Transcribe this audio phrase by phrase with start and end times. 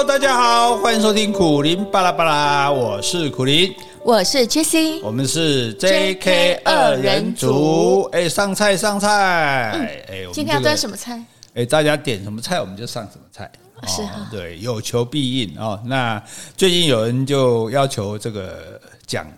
[0.00, 3.70] Hello，大家好，欢迎收听苦林巴拉巴拉，我是苦林，
[4.02, 8.04] 我是 Jessie，我们是 JK 二人组。
[8.12, 11.22] 哎，上菜上菜，嗯、哎，今天要端什么菜？
[11.52, 13.52] 哎，大家点什么菜，我们就上什么菜。
[13.86, 15.78] 是哈、哦，对，有求必应哦。
[15.84, 16.22] 那
[16.56, 19.30] 最近有人就要求这个讲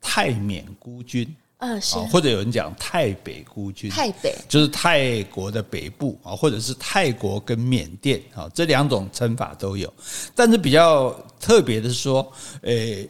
[0.00, 1.28] 泰缅孤军。
[1.62, 9.92] 啊，是，或者有人讲泰北孤军，泰北就是泰国的北部啊，或者是泰国跟缅甸啊，这两种称法都有。
[10.34, 13.08] 但是比较特别的是说，诶，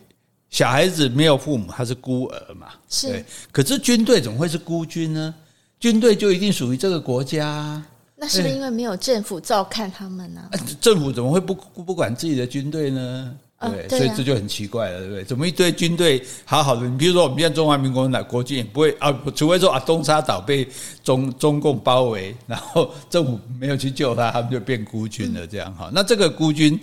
[0.50, 3.24] 小孩子没有父母，他是孤儿嘛，是。
[3.50, 5.34] 可是军队怎么会是孤军呢？
[5.80, 7.82] 军队就一定属于这个国家？
[8.14, 10.42] 那是不是因为没有政府照看他们呢？
[10.78, 13.34] 政府怎么会不不管自己的军队呢？
[13.70, 15.24] 对，所以这就很奇怪了，对不对？
[15.24, 16.88] 怎么一堆军队好好的？
[16.88, 20.66] 你比如说，我们现在中华民国的国军也不会啊，除非说啊，东沙岛被
[21.04, 25.90] 中中共包围，然后政府没有去救他，他们就变孤军了，这样哈。
[25.92, 26.78] 那这个孤军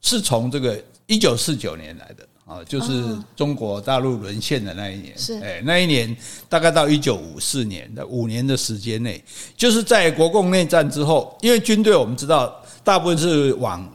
[0.00, 6.16] 是从这个一九四九年来的啊，就是中国大陆沦陷的那一年，是哎，那一年
[6.48, 9.22] 大概到一九五四年的五年的时间内，
[9.56, 13.92] 就是在国共内战之后，因为军队我们知道大部分是往。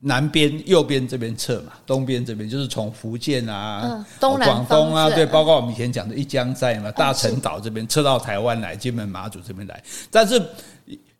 [0.00, 9.82] 南边右边这边撤嘛，东边这边就是从福建啊、嗯、东南广东啊，对，包括我们以前讲的一江寨嘛，大陈岛这边撤到台湾来，金门马祖这边来。
[10.08, 10.40] 但是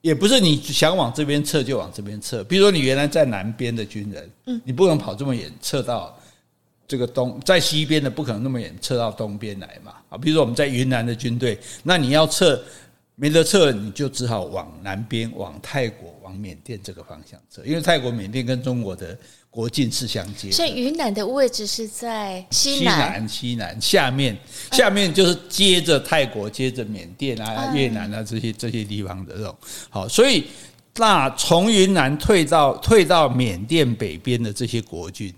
[0.01, 6.17] 也不是你想往这边撤就往这边撤，比如说你原来在南边的军人，嗯，你不能跑这么远撤到
[6.87, 9.95] 这个东，在西边的不可能那么远撤到东边来嘛。
[10.09, 12.61] 啊，比如说我们在云南的军队，那你要撤。
[13.21, 19.19] 没得撤，你就只好往南边，往泰国、往缅甸这个方向撤，因为泰国、缅甸跟中国的
[19.51, 20.53] 国境是相接。
[20.53, 24.39] 所以云南的位置是在西南，西南，西南下面，
[24.71, 29.57] 下面就是接着泰国、接着缅甸啊、越南啊这些这些地方的这种。
[29.91, 30.45] 好，所以
[30.95, 35.35] 那从云南退到退到缅甸北边的这些国军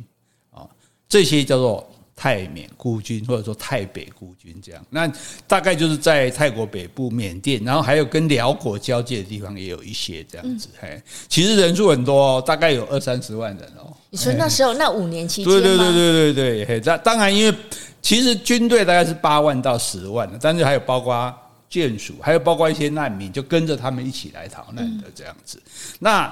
[0.51, 0.69] 啊，
[1.09, 1.91] 这些叫做。
[2.23, 5.11] 泰缅孤军，或者说泰北孤军，这样，那
[5.47, 10.69] 大概就是在泰国北部、缅甸，然后还有跟辽国交界的地方也有一些这样子。
[10.79, 13.91] 嘿，其实人数很多哦，大概有二三十万人哦。
[14.11, 17.59] 你说那时候那五年期间对对对对对对，嘿，这当然，因为
[18.03, 21.35] 其实军队大概是八万到十万的，但是还有包括
[21.71, 25.59] 眷属，还有包括一些难民，就跟着他们一起来逃难的这样子。
[25.99, 26.31] 那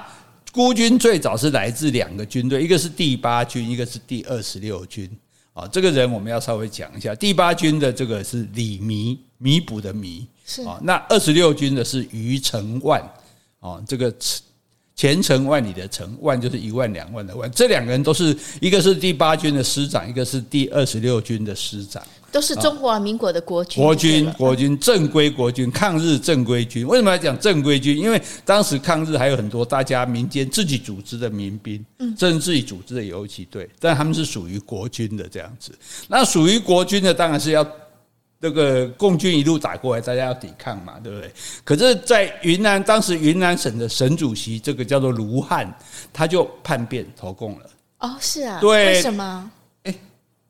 [0.51, 5.09] 孤军最早是来自两个军队，一个是第八军，一个是第二十六军。
[5.53, 7.13] 啊，这个人我们要稍微讲一下。
[7.15, 10.25] 第八军的这个是李弥，弥补的弥。
[10.45, 13.01] 是啊，那二十六军的是余承万。
[13.59, 14.13] 啊，这个
[14.95, 17.49] 前程万里的程，万就是一万两万的万。
[17.51, 22.01] 这两个人都是，一个是第八军的师长，一个是第二十六军的师长。
[22.31, 26.85] 都是中华民国的国军，国军，国军，正规国军，抗日正规军。
[26.87, 27.97] 为什么要讲正规军？
[27.97, 35.71] 因为当时抗日还有很多大家民间自己组织的民兵，嗯，甚至自己组织的游击队，但他们是属于国军的这样子。
[36.07, 37.65] 那属于国军的，当然是要
[38.39, 41.31] 那个共军一路打过来，大家要抵抗嘛，对不对？
[41.65, 45.69] 可是，在云南，当时云南省的省主席，这个叫做卢汉，
[46.13, 47.65] 他就叛变投共了。
[47.99, 49.51] 哦，是啊，对，为什么？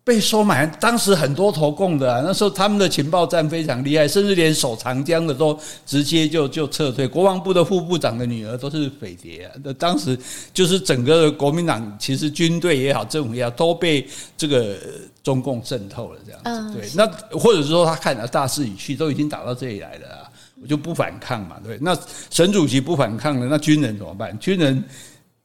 [0.09, 5.56] 被收买，当时很多投共的啊，那时候他们的情报站非常厉害，甚至连守长江的都
[5.86, 7.08] 直接就就撤退。
[7.08, 9.52] 国防部的副部长的女儿都是匪谍啊。
[9.64, 10.18] 那当时
[10.52, 14.78] 就是整个国民党，其实军队也好，政府也好，都被这个
[15.22, 16.80] 中共渗透了这样子。
[16.80, 17.06] 对，那
[17.38, 20.26] 或者是说他看了大势已去，都已经打到这里来了啊，
[20.59, 21.58] 我就不反抗嘛。
[21.64, 21.96] 对，那
[22.31, 24.36] 沈主席不反抗了，那军人怎么办？
[24.40, 24.84] 军人。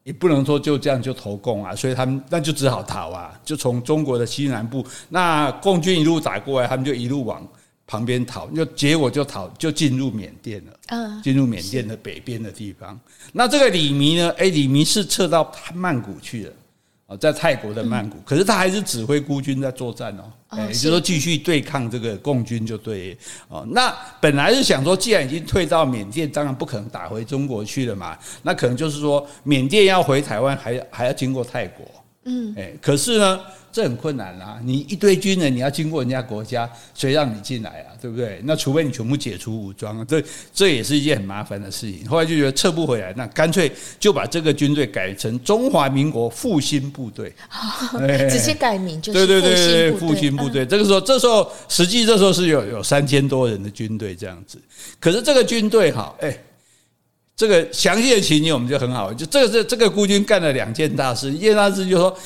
[0.04, 7.46] 也不能说就这样就投共啊，所以他们那就只好逃啊，就从中国的西南部，那共军一路打过来，他们就一路往
[7.86, 12.98] 旁边逃，就结果就逃就进入缅甸了，嗯，进入缅甸的北边的地方。
[13.32, 14.30] 那这个李弥呢？
[14.38, 16.52] 哎，李弥是撤到曼谷去了。
[17.20, 23.16] 在泰国的曼谷，可是他还是指挥孤军在作战哦，也就是说继续对抗这个共军就对
[23.48, 23.64] 哦。
[23.70, 28.18] 那本来是想说，既然已经退到缅甸，当然不可能打回中国去了嘛。
[28.42, 31.86] 那可能就是说，缅甸要回台湾，还还要经过泰国。
[32.24, 33.40] 嗯，哎，可是呢，
[33.70, 34.58] 这很困难啊！
[34.64, 37.92] 你一堆军人，你要经过人家国家，谁让你进来啊？
[38.00, 38.40] 对不对？
[38.44, 40.22] 那除非你全部解除武装啊，这
[40.52, 42.08] 这也是一件很麻烦的事情。
[42.08, 47.32] 后来就觉得撤不回来，那干脆就把这个军队改成中华民国复兴部队，
[48.30, 50.64] 直接改名就是对对对对复兴部队。
[50.64, 54.58] 这个时候，这时候实际这时候是有有三千多人的军队这样子。
[55.00, 56.36] 可是这个军队哈，哎，
[57.36, 62.16] 这个详细的情节我们就很好，就这个这这个孤军干了两件大事，一件大事就是说。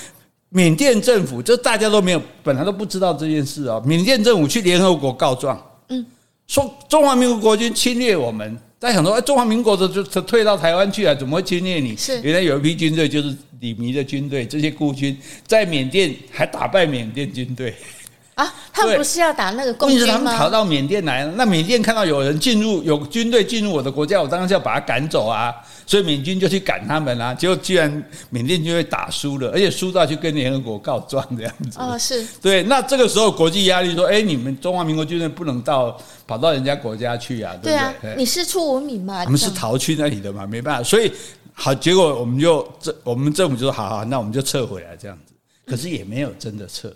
[0.50, 3.78] 缅甸政府，这大家都没有，本来都不知道这件事啊。
[3.84, 6.02] 缅甸政府去联合国告状，嗯，
[6.46, 8.58] 说中华民国国军侵略我们。
[8.78, 11.94] 大家想说，哎，中华民国的就退到台湾去了，怎么会侵略你？
[11.98, 15.14] 是原来有一批军队就是李弥的军队，这些孤军
[15.46, 17.74] 在缅甸还打败缅甸军队。
[18.38, 20.12] 啊，他们不是要打那个共军吗？
[20.12, 25.52] 他们逃到缅甸来了，那缅甸看到有人进入，有军队进入我的国家，我当然是要把他赶走啊。
[25.84, 27.90] 所以缅军就去赶他们啊，结果居然
[28.30, 31.78] 缅甸军队打输了，而且输到去跟联合国告状这样子。
[31.80, 32.62] 哦，是对。
[32.64, 40.82] 那这个时候国际压力说，哎，你们中华民国军队不能到跑到人家国家去啊，对啊，你师出无名嘛，我们是逃去那里的嘛，没办法。
[40.84, 41.10] 所以
[41.54, 45.32] 好，结果我们就这，我们政府就说，好好，那我们就撤回来这样子。
[45.66, 46.92] 可是也没有真的撤。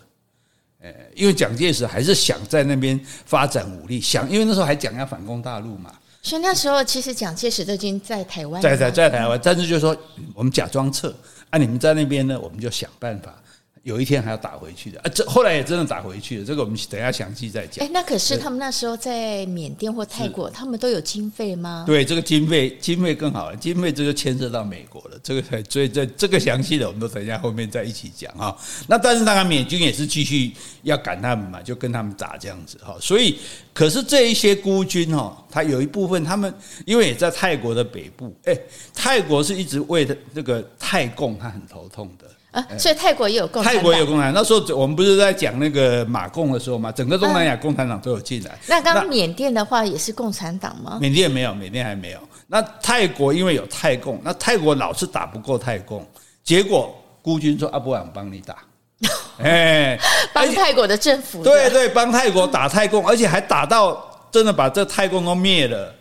[1.14, 5.93] 因为蒋介石还是想在那边发展武力，想因为那时候还讲要反攻大陆嘛。
[6.23, 9.96] 所以那时候其实蒋介石都已经在台湾，在在在台湾，但是就是说
[10.34, 11.12] 我们假装撤，
[11.50, 13.34] 啊，你们在那边呢，我们就想办法。
[13.82, 15.11] 有一天还要打回去的啊！
[15.12, 16.44] 这后来也真的打回去了。
[16.44, 17.84] 这个我们等一下详细再讲。
[17.84, 21.82] 哎，那可是他们那时候在缅甸或泰国，他们都有经费吗？
[21.84, 25.19] 对，这个经费经费更好了，经费这个牵涉到美国了。
[25.20, 28.56] 这个所以这这个详细的，我们都等一下后面再一起讲哈。
[28.87, 30.52] 那但是当然，缅军也是继续
[30.82, 32.96] 要赶他们嘛，就跟他们打这样子哈。
[33.00, 33.37] 所以，
[33.75, 36.55] 可是这一些孤军哈，他有一部分他们
[36.87, 38.56] 因为也在泰国的北部，哎，
[38.94, 42.31] 泰国是一直为的这个泰共，他很头痛的。
[42.52, 43.76] 啊，所以泰国也有共产党。
[43.76, 44.34] 泰国也有共产党。
[44.34, 48.50] 那时候我们不是在讲那个马共的时候嘛，整个东南亚共产党都有进来。
[48.50, 50.99] 啊、那刚刚缅甸的话也是共产党吗？
[51.00, 52.19] 缅甸没有，缅甸还没有。
[52.46, 56.06] 那泰国因为有泰共，那泰国老是打不过泰共，
[56.44, 58.58] 结果孤军说阿不然帮你打，
[59.43, 59.99] 哎，
[60.34, 61.43] 帮泰国的政府。
[61.43, 65.94] 对对，帮泰国打泰共，而且还打到真的把这泰共都灭了。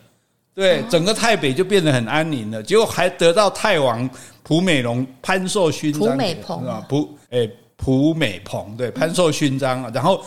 [0.53, 4.09] 对，整个泰北就变得很安宁了，结果还得到泰王。
[4.43, 10.21] 蒲美龙潘寿勋章，美鹏啊，蒲诶蒲美鹏对潘寿勋章，然后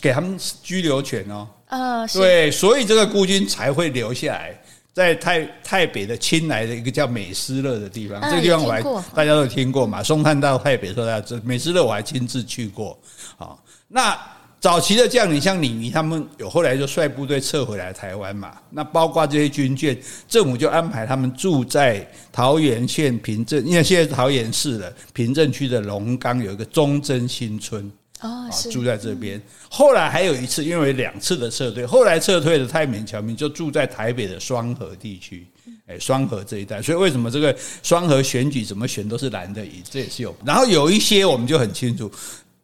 [0.00, 4.56] 给他们居留权哦，啊，对，所以这个孤军才会留下来，
[4.92, 8.82] 在泰泰北的清莱的一个叫美斯乐的地方，这个地方我还
[9.12, 12.96] 大家都有听过嘛，松汉到泰北说大家知美斯乐我还亲自去过，
[13.36, 14.16] 好，那。
[14.64, 19.94] 早期的将领像李弥他们有后来就率部队撤回来台湾嘛，那包括这些军眷，
[20.26, 29.38] 政府就安排他们住在桃园县平镇，因为现在桃园市的平镇区的龙岗有一个忠贞新村啊，住在这边。
[29.68, 35.46] 后来还有一次，因为两次的撤退，后来撤退的泰缅侨民就住在台北的双河地区，
[35.86, 36.80] 哎，双和这一带。
[36.80, 40.34] 所以为什么这个双河选举怎么选都是蓝的赢，这也是有。
[40.42, 42.10] 然后有一些我们就很清楚，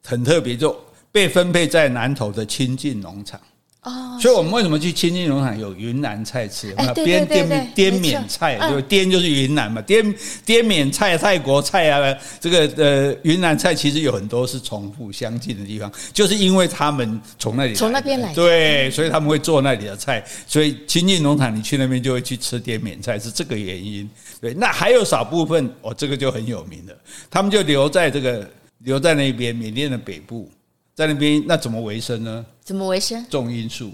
[0.03, 0.75] 很特别就。
[1.13, 3.41] 被分配在南投的清境农场
[3.83, 6.75] 哦，所以我们为什么去清境农场有云南菜吃？
[6.77, 10.15] 那滇滇滇缅菜，就，滇就是云南嘛，滇
[10.45, 24.07] 滇缅菜、泰国菜啊，这个呃云南菜其实有很多是重复相近的地方，就是因为他们从那里从那边来，对，所以他们会做那里的菜，所以清境农场你去那边就会去吃滇缅菜，是这个原因。
[24.43, 26.95] 对，那还有少部分哦，这个就很有名的，
[27.31, 28.47] 他们就留在这个
[28.81, 30.51] 留在那边缅甸的北部。
[31.01, 32.45] 在那边，那怎么维生呢？
[32.63, 33.25] 怎么维生？
[33.31, 33.91] 种罂粟，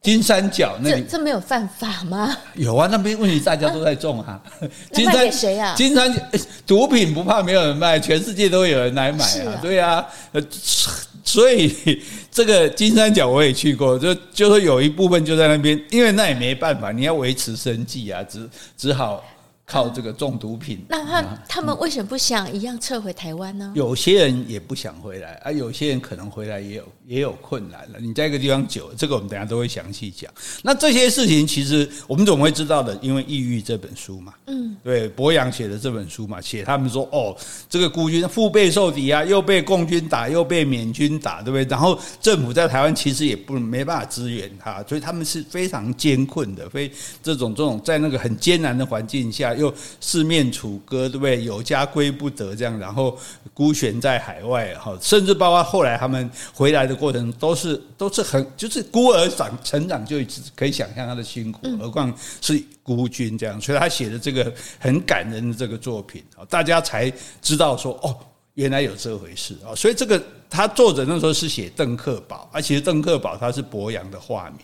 [0.00, 2.34] 金三角那里这，这没有犯法吗？
[2.54, 4.42] 有啊，那边问题大家都在种啊。
[4.90, 5.74] 金三给谁啊？
[5.76, 6.18] 金三角
[6.66, 9.58] 毒品不怕没有人卖，全世界都有人来买啊。
[9.60, 10.02] 对啊，
[10.32, 10.42] 呃，
[11.22, 18.48] 所以这个金三角我也去过，就就说有一部分就在那边，因为那也没办法，你要维持生计啊，只
[18.78, 19.22] 只好。
[19.70, 23.72] 靠这个种毒品，那他他们为什么不想一样撤回台湾呢？
[23.76, 28.00] 有些人也不想回来啊，有些人可能回来也有也有困难了。
[28.00, 30.28] 你在一个地方久了，这个我们等下都会详细讲。
[30.64, 37.36] 那这些事情其实我们总会知道的，因为《抑郁》这本书嘛，嗯，对，柏杨写的这本书嘛，写他们说哦，
[37.68, 41.64] 这个孤军腹背受敌啊，又被共军打，又被缅军打，对不对？
[41.70, 46.90] 然后政府在台湾其实也不没办法支援他，所以他们是非常艰困的，非
[47.22, 49.54] 这种这种在那个很艰难的环境下。
[49.60, 51.44] 又四面楚歌，对不对？
[51.44, 53.16] 有家归不得，这样，然后
[53.54, 60.16] 孤悬在海外，哈，甚至包括后来他们回来的过程，都是都是很就是孤儿长成长，就
[60.56, 63.60] 可以想象他的辛苦，何况是孤军这样。
[63.60, 68.16] 所以他写的这个很感人的这个作品，大家才知道说，哦，
[68.54, 69.74] 原来有这回事啊。
[69.74, 74.60] 所以这个他作者那时候是写邓克宝，而其实邓克宝他是博洋的化名。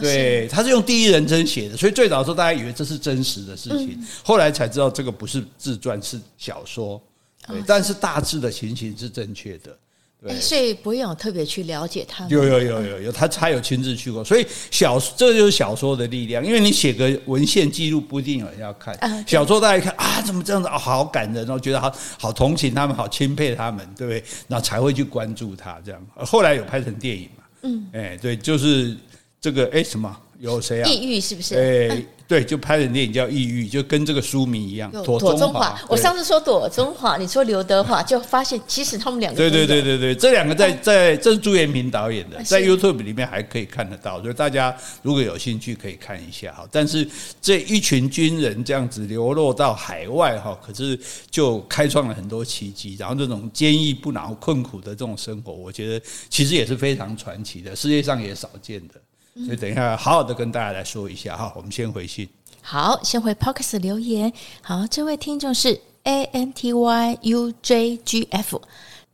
[0.00, 7.02] 对，他是用第一人称写的，所以最早的时候大家以为这是真实的事情，后来才知道这个不是自传，是小说。
[7.48, 9.76] 对，但是大致的情形是正确的。
[10.22, 12.24] 对，所以不用特别去了解他。
[12.28, 16.46] 有有有有有，他他有亲自去过，所以小这就是小说的力量。
[16.46, 18.96] 因为你写个文献记录，不一定有人要看。
[19.26, 24.22] 小说大家一看啊，怎么这样子啊，好感人，然后觉得好好同情他们，好钦佩他们，对不对？
[24.46, 26.00] 那才会去关注他这样。
[26.14, 27.42] 后来有拍成电影嘛？
[27.62, 28.96] 嗯，哎，对，就是。
[29.42, 30.88] 这个哎，什么有谁啊？
[30.88, 31.56] 异域是不是？
[31.56, 34.88] 哎，对，就拍的电影叫《异域》，就跟这个书名一样。
[35.04, 39.36] 庹宗华，我上次说庹宗华，你说刘德华，就发现其实他们两个。
[39.36, 44.72] 对对对对对，这两个在在这是朱延平导演的，在 YouTube 里面还可以看得到，所以大家
[45.02, 46.64] 如果有兴趣可以看一下哈。
[46.70, 47.04] 但是
[47.40, 50.96] 这一群军人这样子流落到海外哈，可是
[51.32, 58.94] 就开创了很多奇迹，然后这种坚毅不挠、困苦的这种生活，我觉得其实也是非常传奇的，世界上也少见的。
[59.34, 61.52] 所以等一下，好好的跟大家来说一下哈。
[61.56, 62.28] 我们先回去，
[62.60, 64.32] 好，先回 Podcast 留言。
[64.60, 68.60] 好，这位听众是 A N T Y U J G F，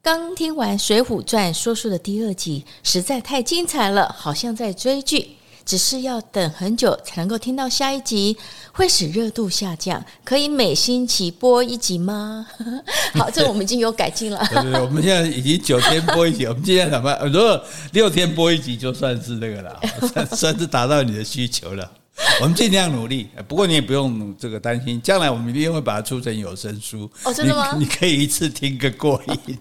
[0.02, 5.37] 刚听完《水浒传》说书的第二集，实在太精彩了，好像在追剧。
[5.68, 8.34] 只是要等很久才能够听到下一集，
[8.72, 10.02] 会使热度下降。
[10.24, 12.46] 可以每星期播一集吗？
[13.12, 14.40] 好，这我们已经有改进了。
[14.82, 17.14] 我们现在已经九天播一集，我们今天怎么？
[17.30, 19.78] 如果六天播一集，就算是那个了，
[20.10, 21.92] 算算是达到你的需求了。
[22.42, 27.08] 我们尽量努力，不过你也不用这个担心，将来我们一定会把它出成有声书。
[27.24, 27.74] 哦，真的吗？
[27.74, 29.58] 你，你可以一次听个过瘾。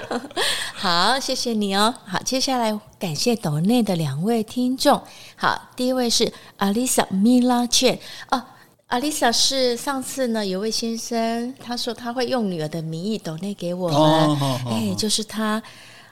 [0.74, 1.94] 好，谢谢你哦。
[2.06, 5.02] 好，接下来感谢岛内的两位听众。
[5.36, 7.98] 好，第一位是 Alisa Mila Chen
[8.30, 8.42] 哦
[8.90, 14.38] ，Alisa 是上次呢有位先生，他说他会用女儿的名义抖内给我们，
[14.70, 15.62] 哎，就是他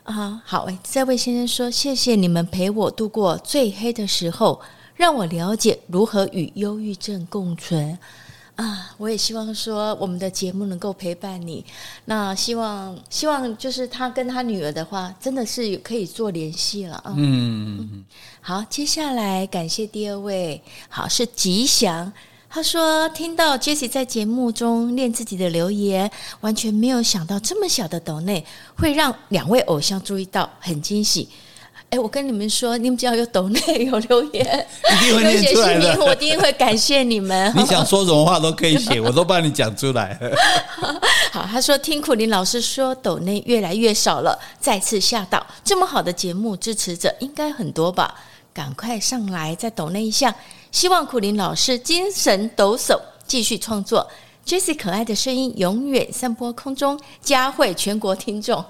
[0.04, 0.42] 啊。
[0.46, 4.60] 好，这位先生说，谢谢你们陪我度过最黑的时候。
[4.96, 7.98] 让我了解如何与忧郁症共存
[8.56, 8.94] 啊！
[8.98, 11.64] 我也希望说我们的节目能够陪伴你。
[12.04, 17.12] 那希望希望就是他跟他女儿的话，真的是可以做联系了啊。
[17.16, 18.04] 嗯嗯。
[18.40, 22.12] 好，接下来感谢第二位，好，是吉祥。
[22.48, 26.08] 他说听到 Jessie 在节目中念自己的留言，
[26.40, 28.46] 完全没有想到这么小的斗内
[28.76, 31.28] 会让两位偶像注意到，很惊喜。
[31.94, 35.96] 哎，我跟你们说，你们只要有抖内有留言，一定会念出来的。
[36.04, 37.50] 我一定会感谢你们。
[37.54, 40.18] 你想说什么话都可以写，我都帮你讲出来。
[41.30, 45.46] 好，他说听苦林老师说抖内越来越少了，再次吓到。
[45.62, 48.12] 这么好的节目支持者应该很多吧？
[48.52, 50.34] 赶快上来再抖内一下，
[50.72, 54.04] 希望苦林老师精神抖擞，继续创作。
[54.46, 58.62] Jessie 可爱的声音永远散播空中，嘉惠全国听众，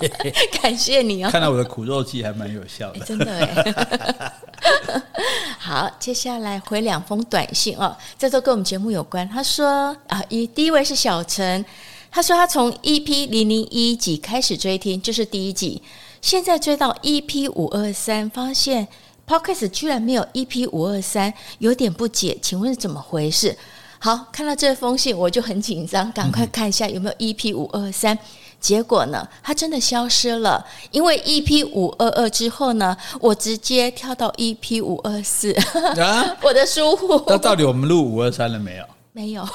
[0.62, 1.30] 感谢你哦！
[1.30, 5.02] 看来我的苦肉计还蛮有效的，真的哎。
[5.60, 9.28] 好，接下来回两封短信哦，这都跟我们节目有关。
[9.28, 11.62] 他说啊，一第一位是小陈，
[12.10, 15.82] 他说他从 EP 零零一集开始追听，就是第一集，
[16.22, 18.88] 现在追到 EP 五二三，发现
[19.26, 23.54] Podcast 居然没有 EP 五二三，有点不解，请问是怎么回事？
[24.00, 28.16] 好，看到这封信我就很紧张，赶快看一下有没有 EP 五二三。
[28.60, 30.64] 结果呢，它真的消失了。
[30.90, 35.52] 因为 EP 五二二之后呢，我直接跳到 EP 五二四。
[36.00, 37.22] 啊， 我的疏忽。
[37.26, 38.84] 那到底我们录五二三了没有？
[39.18, 39.42] 没有。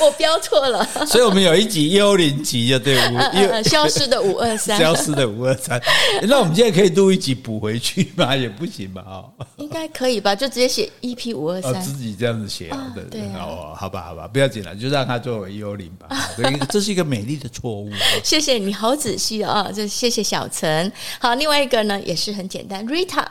[0.00, 5.80] 我标错了，所以我们有一集幽灵集就对五、 呃、消失的五二三，消失的五二三。
[6.28, 8.36] 那我们现在可以录一集补回去吗？
[8.36, 9.02] 也不行吧？
[9.06, 10.34] 哦，应该可以吧？
[10.34, 12.92] 就直接写 EP 五二三，自己这样子写啊？
[13.10, 16.08] 对，哦，好吧，好吧，不要紧了，就让它作为幽灵吧。
[16.36, 17.90] 对，这是一个美丽的错误。
[18.22, 19.70] 谢谢你好仔细啊！
[19.74, 20.92] 就谢谢小陈。
[21.18, 23.24] 好，另外一个呢也是很简单，Rita，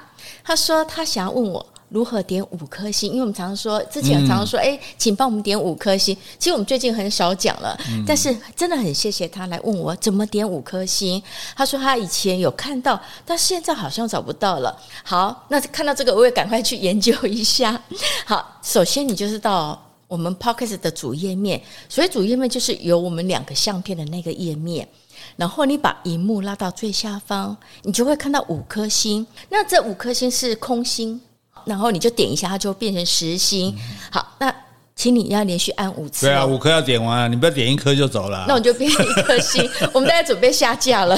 [0.44, 1.66] 他说他想要问我。
[1.90, 3.12] 如何点五颗星？
[3.12, 6.18] 因为我们常常说，之前常常说，哎、嗯，请帮我们点五颗星。
[6.40, 11.22] 其实我们最近很少讲了，嗯、但是真的很谢谢他来问我怎么点五颗星。
[11.56, 14.76] 他说他以前有看到，但现在好像找不到了。
[15.04, 17.80] 好，那看到这个，我也赶快去研究一下。
[18.26, 24.88] 好，首先你就是到我们 p o c k e t 的主页面，所以主页面就是有我们两个相片的那个页面。
[25.36, 29.25] 然后你把荧幕拉到最下方，你就会看到五颗星。
[29.50, 31.20] 那这五颗星是空星。
[31.66, 33.74] 然后你就点一下，它就变成实心。
[34.12, 34.54] 好，那
[34.98, 36.25] 请你要连续按五次。
[36.25, 38.44] 对啊，五颗要点完，你不要点一颗就走了。
[38.50, 39.66] 那我就变成一颗星。
[39.94, 41.18] 我们大家准备下架了。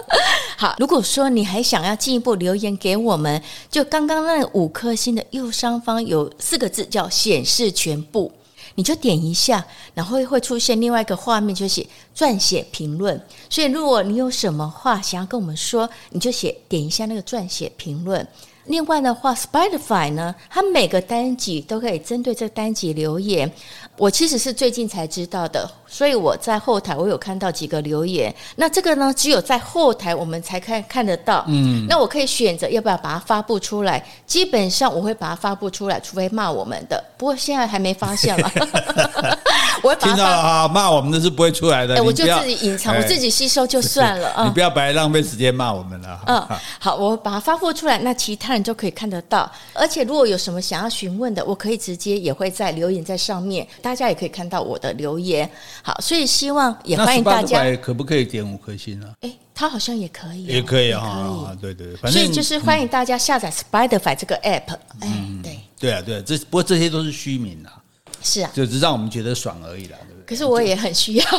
[0.58, 8.30] 好，如果说你还想要进一步留言给我们，就刚刚那五颗星的右上方有四个字叫显示全部，
[8.78, 11.84] 你就点一下，然后会出现另外一个画面，就写
[12.16, 13.20] 撰写评论。
[13.50, 18.24] 所以如果你有什么话想要跟我们说，你就写点一下那个撰写评论。
[18.68, 23.50] 另外的话，Spotify 呢，它每个单集都可以针对这个单集留言。
[23.96, 28.32] 我其实是最近才知道的，所以我在后台我有看到几个留言。
[28.54, 31.44] 那这个呢，只有在后台我们才看看得到。
[31.48, 34.06] 嗯，那我可以选择要不要把它发布出来。
[34.26, 37.02] 基本上我会把它发布出来，除非骂我们的。
[37.16, 38.48] 不过现在还没发现了。
[39.82, 41.96] 我听到啊骂我们的是不会出来的。
[41.96, 44.44] 哎，我就自己隐藏，我自己吸收就算了。
[44.44, 46.20] 你不要白浪费时间骂我们了。
[46.26, 49.50] 嗯，好，我把它发布出来，那其他人就可以看得到。
[49.72, 55.48] 而且如果有什么想要询问的，我可以直接也会在留言在上面，大家也可以看到我的留言。
[55.82, 57.64] 好，所以希望也欢迎大家。
[57.76, 59.06] 可不可以点五颗星呢？
[59.20, 61.56] 哎，它好像也可以，也可以啊。
[61.60, 64.76] 对对，反正所以就是欢迎大家下载 Spiderfy 这个 app。
[65.00, 65.08] 哎，
[65.42, 65.58] 对。
[65.80, 67.78] 对啊，对啊，这不过这些都是虚名啊，
[68.22, 70.24] 是啊，就是让我们觉得爽而已啦，对不对？
[70.26, 71.24] 可是我也很需要，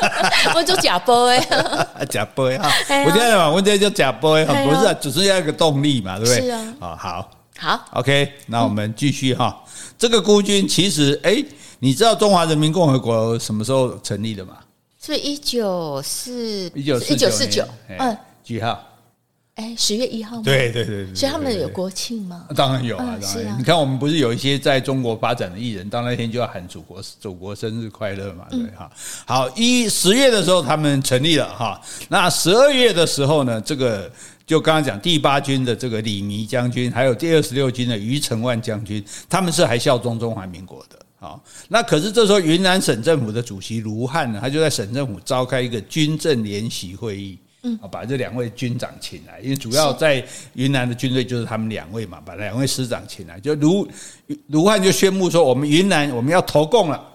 [0.54, 1.46] 我就假播哎，
[2.08, 2.70] 假播啊！
[3.06, 6.40] 我现在嘛，问题就假播，不是，只是要一个动力嘛，对不对？
[6.42, 9.62] 是啊，啊，好，好，OK，那我们继续哈。
[9.98, 11.44] 这个孤军其实，哎，
[11.78, 14.54] 你知道中华人民共和国什么时候成立的吗？
[15.04, 17.62] 是一九四一九一九四九，
[17.98, 18.82] 嗯，几号？
[19.56, 20.42] 哎，十月一号吗？
[20.44, 22.48] 对对对，所以他们有国庆吗？
[22.56, 23.56] 当然有啊，当然。
[23.56, 28.46] 你看，我们不是有一些在中国发展的艺人，到那天就要喊祖国祖国生日快乐嘛？
[28.50, 28.90] 对哈。
[29.24, 31.80] 好，一十月的时候他们成立了哈。
[32.08, 34.10] 那十二月的时候呢，这个
[34.44, 40.98] 就刚刚讲第八军的这个李弥将军，还有第二十六军的余承万将军，他们是还效忠中华民国的。
[41.20, 47.38] 好，那可是这时候云南省政府的主席卢汉呢，他就在省政府召开一个军政联席会议。
[47.64, 53.88] 嗯，把这两位军长请来，因为主要在云南的军队就是他们两位嘛，把两位师长请来，就卢
[54.48, 57.10] 卢汉就宣布说，我们云南我们要投共了。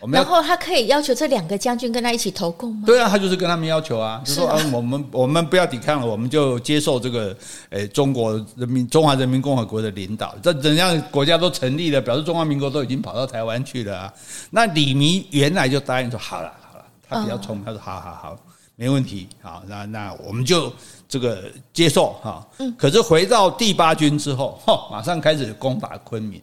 [0.00, 2.84] 我们然后他可以要求这两个将军跟他一起投共吗？
[2.86, 7.36] 对啊，他就是跟他们要求啊，就说啊，我们我们不要抵抗了，我们就接受这个
[7.70, 10.36] 诶中国人民中华人民共和国的领导。
[10.40, 14.14] 这怎样国家都成立了，表示中华民国都已经跑到台湾去了啊。
[14.50, 18.38] 那李弥原来就答应说好了好了，他比较聪明，他说好好好。
[18.80, 20.72] 没问题，好，那那我们就
[21.08, 22.46] 这个接受哈。
[22.58, 26.40] 嗯，可是回到第八军之后，哈，马上开始攻打昆明。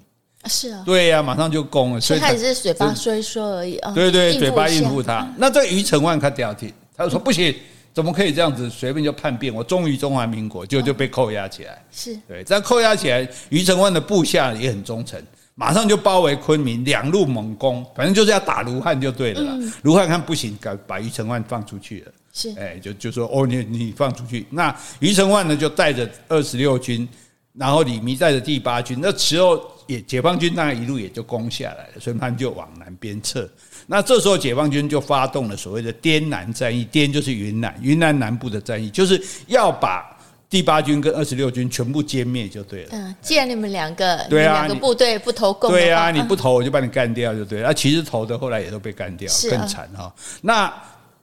[0.48, 2.01] 是啊，对呀，马上就攻了。
[2.01, 3.94] 所以他只是嘴巴说一说而已啊。
[3.94, 5.25] 对对，嘴巴应付他。
[5.38, 7.56] 那这个余承万他掉铁，他就说不行，
[7.94, 9.56] 怎么可以这样子随便就叛变？
[9.56, 11.82] 我忠于中华民国，就就被扣押起来。
[11.89, 15.24] 是对，这样扣押起来，余承万的部下也很忠诚。
[15.56, 19.58] 马上就包围昆明，两路猛攻，反正就是要打卢汉就对了。
[19.84, 22.12] 卢汉看不行，把把余承万放出去了。
[22.36, 24.45] 是，哎，就就说哦，你你放出去。
[24.50, 27.08] 那余承万呢，就带着二十六军，
[27.54, 29.00] 然后李弥带着第八军。
[29.02, 33.50] 那时候也解放军当然一路也就攻下来了，所以他们就往南边撤。
[33.88, 40.12] 那这时候解放军就发动了所谓的滇南战役，滇就是云南，云南南部的战役，就是要把。
[40.48, 42.89] 第八军跟二十六军全部歼灭就对了。
[42.91, 47.67] 嗯，既然你们两个，对啊，两个部队不投共，对啊，你不投我就把你干掉就对了。
[47.67, 50.13] 那其实投的后来也都被干掉，更惨哈。
[50.41, 50.71] 那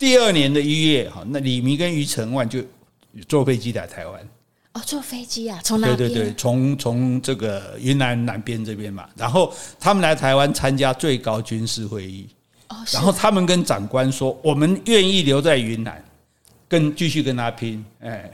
[0.03, 2.61] 第二年的一月哈，那李明跟余承万就
[3.29, 4.21] 坐飞机来台湾。
[4.73, 5.61] 哦，坐飞机啊？
[5.63, 5.97] 从哪边？
[5.97, 9.09] 对对对，从从这个云南南边这边嘛。
[9.17, 12.27] 然后他们来台湾参加最高军事会议。
[12.71, 16.05] 哦，然后他们跟长官说，我们愿意留在云南，
[16.67, 17.85] 跟继续跟他拼。
[18.01, 18.29] 哎。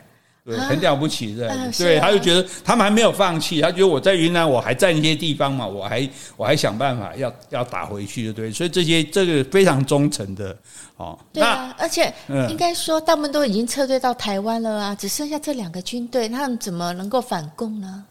[0.49, 6.09] 对，很了不起，对，对，他就觉得他们还没有放弃，他觉得我在云南我还在一些地方嘛，我还
[6.39, 8.51] 我还想办法要要打回去，对不对？
[8.51, 10.57] 所以这些这个非常忠诚的
[10.97, 11.19] 哦。
[11.35, 12.11] 对啊，而且
[12.49, 18.03] 应该说他们都已经撤退到台湾了啊，只剩下这两个军队，他们怎么能够反共呢？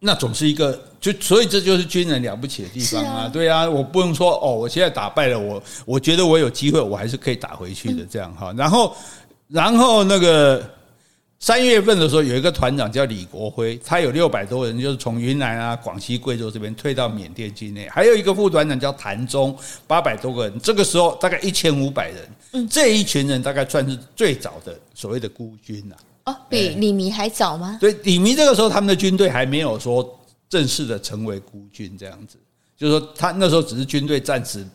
[0.00, 8.52] 那总是一个，就所以这就是军人了不起的地方啊，对啊，我不能说哦，我现在打败了我，我觉得我有机会，我还是可以打回去的，这样哈。
[8.56, 8.96] 然后
[9.46, 10.76] 然后那个。
[11.40, 17.88] 三月份的时候，有一个团长叫李国辉，他有六百多人，就是从云南啊、广西、贵州这边退到缅甸境内。
[17.88, 20.60] 还有一个副团长叫谭忠，八百多个人。
[20.60, 25.94] 这个时候大概一千五百人，嗯，这一群人大概算是最早的所谓的孤军呐。
[26.24, 27.78] 哦，比李弥还早吗？
[27.80, 32.36] 对，李弥这个时候他们的军队还没有说正式的成为孤军这样子，
[32.76, 34.66] 就是说他那时候只是军队暂时。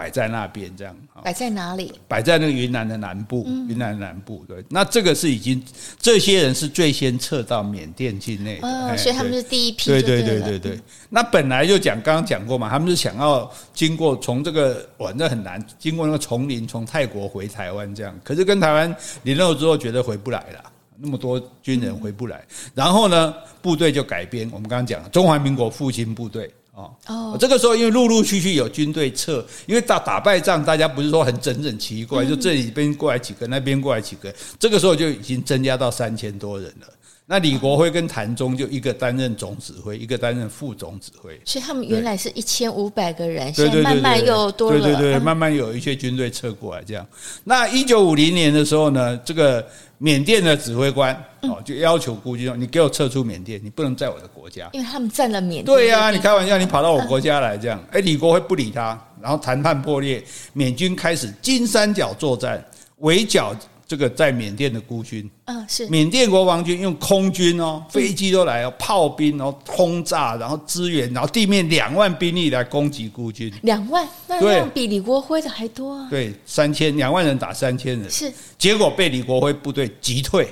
[0.00, 1.92] 摆在那边这样，摆在哪里？
[2.08, 4.42] 摆在那个云南的南部，云南南部。
[4.48, 5.62] 对，那这个是已经
[5.98, 9.90] 这些人是最先撤到缅甸境内的，所以他们是第一批。
[9.90, 10.80] 对对对对对。
[11.10, 18.18] 那本来就讲，刚刚讲过嘛，他们是想要经过从这个，反正很难，经过那个丛林，从泰国回台湾这样。
[18.24, 20.64] 可是跟台湾联络之后，觉得回不来了，
[20.96, 22.42] 那么多军人回不来。
[22.74, 26.50] 然后呢，部队就改编，我们刚刚讲中华民国复兴部队。
[26.72, 36.86] 哦，这个时候因为陆陆续续有军队撤，因为打打败仗，大家不是说很整整齐过来，就这里边过来几个，那边过来几个，这个时候就已经增加到三千多人了。
[37.32, 41.40] 那李国辉跟谭忠就一个担任总指挥，一个担任副总指挥。
[41.44, 44.80] 所以他们原来是一千五百个人，现在慢慢又多了。
[44.80, 47.06] 对对对，慢慢有一些军队撤过来，这样。
[47.44, 49.64] 那一九五零年的时候呢，这个
[49.98, 55.66] 缅甸的指挥官哦，就要求孤军说：“你给我撤出缅甸，你不能在我的国家。”因为他们占了缅甸。
[55.66, 57.80] 对呀，你开玩笑，你跑到我国家来这样。
[57.92, 60.20] 哎，李国辉不理他，然后谈判破裂，
[60.52, 62.60] 缅军开始金三角作战，
[62.96, 63.54] 围剿。
[63.90, 65.84] 这个在缅甸的孤军，嗯，是。
[65.88, 76.06] 缅甸国防军用空军哦，飞机都来哦，炮兵然后轰炸，然后支援，然后地面两万兵力来攻击孤军，两万，那这样比李国辉的还多啊？
[76.08, 80.48] 对，三千两万人打三千人，是，结果被李国辉部队击退。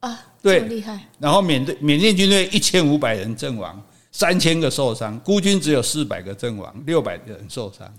[0.00, 1.00] 啊，对，厉害。
[1.18, 7.90] 然后缅甸缅甸军队一千五百人阵亡，三千个受伤，孤军只有四百个阵亡，六百个人受伤，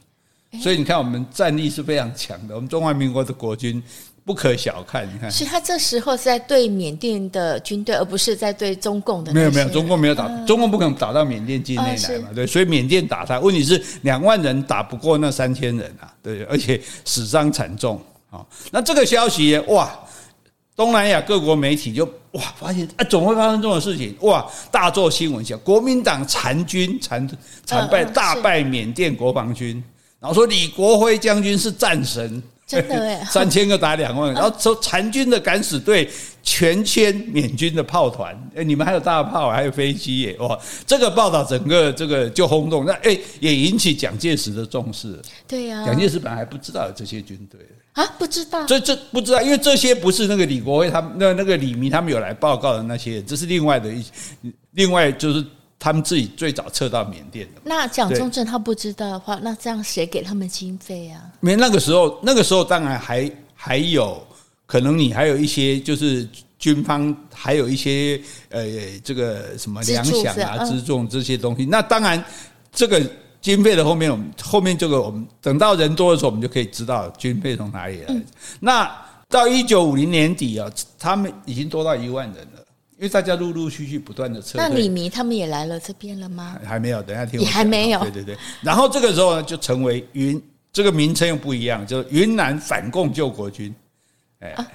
[0.62, 3.82] 所以你看我们战力是非常强的，我们中华民国的国军。
[4.25, 9.33] 不可小看，你看，是他这时候是在对缅甸的军队，而不是在对中共的。
[9.33, 18.45] 没有没有，中共没有打，嗯、中共不可能打到缅甸境内来嘛，对，所以缅甸打他，问题是两万人打不过那三千人啊，对，而且死伤惨重啊。
[18.71, 19.93] 那这个消息哇，
[20.73, 27.29] 东南亚各国媒体就哇发现啊，总会发生这种事情哇，大做新闻，讲国民党残军残
[27.65, 29.83] 惨败大败缅甸国防军，
[30.21, 32.41] 然后说李国辉将军是战神。
[32.65, 36.10] 真的 哎，三千个打两万，然后说残军的敢死队
[36.41, 40.58] 全歼缅军的炮团，哎，你们还有大炮，还有飞机耶，哇！
[40.88, 45.19] 这个报道整个这个就轰动，那哎也引起蒋介石的重视。
[45.47, 47.60] 对呀，蒋介石本来还不知道有这些军队
[47.93, 54.04] 啊，不知道，这这不知道，因为这些不是那个李国辉他们那那个李明他们有来报告的那些，这是另外的一
[54.71, 55.45] 另外就是。
[55.83, 57.61] 他们自己最早撤到缅甸的。
[57.65, 61.19] 那蒋中正他不知道的话，那这样谁给他们经费啊？
[61.41, 64.25] 没，那个时候，那个时候当然还还有
[64.65, 66.25] 可能，你还有一些就是
[66.57, 68.17] 军方还有一些
[68.47, 68.65] 呃
[69.03, 71.65] 这个什么粮饷啊、辎重这些东西。
[71.65, 72.23] 那当然，
[72.71, 73.05] 这个
[73.41, 78.15] 经费的后面，我们后面这个我们等到人多的时候，我们就可以知道军费从哪里来。
[78.61, 78.89] 那
[79.27, 82.62] 到一九五零年底啊，他们已经多到一万人了。
[83.03, 86.57] 因为大家陆陆续续不断的撤退，那李弥他们也来了这边了吗？
[86.63, 87.37] 还没有，等一下听。
[87.37, 87.99] 也还没有。
[87.99, 88.37] 对对对。
[88.61, 93.75] 然后这个时候呢，就成为云这个名称又不一样，就是云南反共救国军。
[94.39, 94.65] 哎、啊，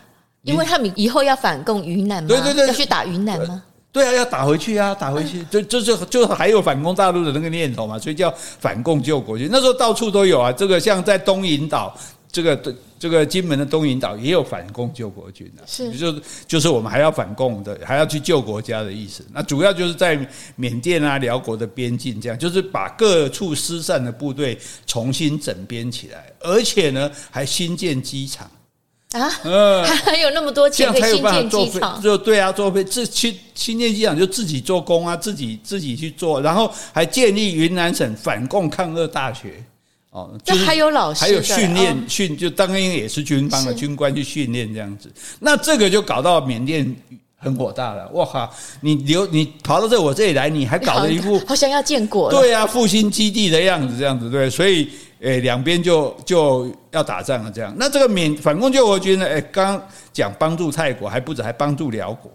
[0.43, 2.29] 因为他们以后要反共云南吗？
[2.29, 3.63] 对对对，要去打云南吗？
[3.91, 9.49] 对啊，要打回去啊，打回去，就就就就还有反攻大陆的那个念头嘛，所以叫反共救国军。
[9.51, 11.99] 那时候到处都有啊，这个像在东引岛。
[12.31, 15.91] 这个这个金门的东引岛也有反共救国军的，是。
[15.97, 19.25] 就是就是我们还要反共的，还要去救国家的意思。
[19.33, 20.19] 那主要就是在
[20.57, 28.51] 缅甸啊、辽国的边境，这样就是把各处失散的部队重新整编起来，而且呢还新建机场。
[29.13, 39.65] 啊，嗯， 还有那么多钱可以新建机场，就对啊，做飞自新新建机场就自己做工啊，自己自己去做，然后还建立云南省反共抗日大学。
[40.11, 45.13] 哦，就是还有老师，还有训练训，就当然也是军方的军官去训练这样子。
[45.39, 46.97] 那这个就搞到缅甸
[47.37, 48.09] 很火大了。
[48.11, 54.49] 哇哈，你留你跑到这我这里来，你还搞了一副好像要建国，对啊，复兴基地的样子这样子，对。
[54.49, 54.89] 所以
[55.21, 57.75] 诶，两边就就要打仗了这样。
[57.79, 59.27] 那这个缅反共救国军呢？
[59.27, 59.81] 诶，刚
[60.13, 62.33] 讲帮助泰国，还不止，还帮助辽国。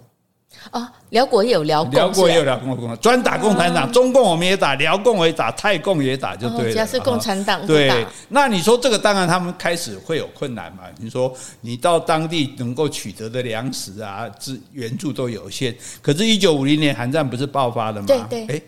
[0.71, 6.71] 啊，辽国也有辽共，寮国也有辽共，专打共产党，中共我们也打，辽共也打，泰共也打，就对了。
[6.71, 8.05] 只要是共产党，对。
[8.29, 10.83] 那你说这个，当然他们开始会有困难嘛？
[10.97, 15.75] 你说你到当地能够取得的粮食啊、资援助都有限。
[16.01, 18.07] 可是，一九五零年韩战不是爆发了吗？
[18.07, 18.55] 对对。
[18.55, 18.61] 哎，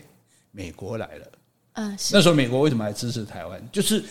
[0.52, 1.26] 美国来了。
[1.74, 3.60] 嗯，那时候美国为什么来支持台湾？
[3.72, 4.04] 就是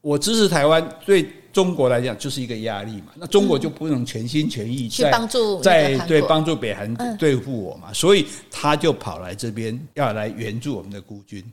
[0.00, 1.30] 我支持台湾对。
[1.52, 11.44] 中国来讲就是一个压力嘛，那中国就不能全心全意在帮助在对帮助北韩对付我嘛，所以他就跑来这边要来援助我们的孤军。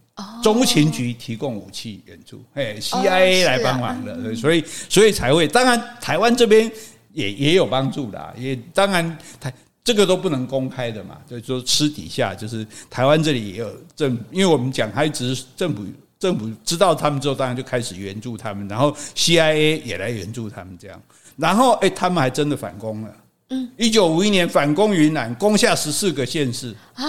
[0.41, 5.47] 中情局提供武器援助，哎，CIA 来帮忙的，所以所以才会。
[5.47, 6.71] 当然台湾这边
[7.13, 15.85] 也也有帮助的，也当然台这个都不能公开的嘛，所以说私底下就是台湾这里也有政，因为我们讲还只是政府。
[16.19, 21.01] 政府知道他们之后，当然就开始援助他们，然后 CIA 也来援助他们，这样，
[21.37, 23.15] 然后哎，他们还真的反攻了。
[23.51, 27.05] 嗯，一九五一年反攻云南，攻下十四个县市啊，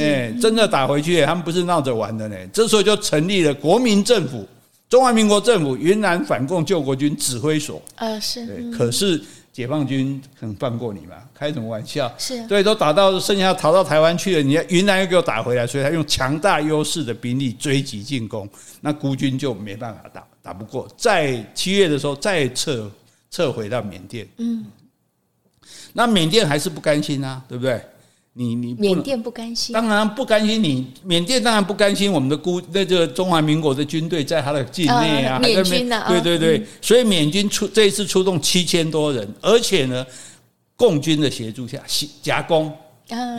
[0.00, 2.36] 哎，真的打回去，他们不是闹着玩的呢。
[2.52, 4.48] 这时候就成立了国民政府，
[4.88, 7.82] 中华民国政府云南反共救国军指挥所。
[7.96, 9.20] 呃，是，对，可是。
[9.56, 11.16] 解放军肯放过你吗？
[11.32, 12.12] 开什么玩笑？
[12.18, 18.46] 是啊，对，都打到剩下逃到台湾去了，你云南又给我打回来，所以他用强大优势的兵力追击进攻，
[18.82, 22.90] 那孤军就没办法打，打不过，在七月的时候再撤
[23.30, 24.28] 撤回到缅甸。
[24.36, 24.66] 嗯，
[25.94, 27.80] 那缅甸还是不甘心啊，对不对？
[28.38, 30.68] 你你缅甸不甘心，当然不甘心你。
[30.74, 40.06] 你缅甸当然不甘心，我们的孤那这个中华民国的军队在他的境内啊，缅军啊，对对对，所以缅军出这一次出动七千多人，而且呢，
[40.76, 41.80] 共军的协助下
[42.20, 42.70] 夹攻，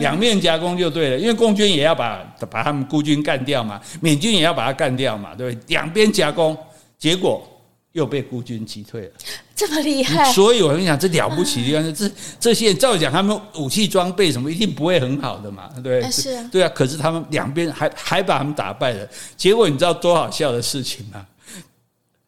[0.00, 5.64] 两面夹攻就对了，因为共军也要把把他们孤军干掉嘛，缅军也要把他干掉嘛，对不对？
[5.68, 6.56] 两边夹攻，
[6.98, 7.48] 结果。
[7.92, 9.10] 又被孤军击退了，
[9.56, 10.30] 这么厉害！
[10.32, 16.48] 所以我跟你讲，这了不起的地方是这这些人，照讲，他们武器装备什么一定不会很好的嘛，对是啊？
[16.52, 16.68] 对啊。
[16.74, 21.26] 可是他们两边还还把他们打败了，结果你知道多好笑的事情吗？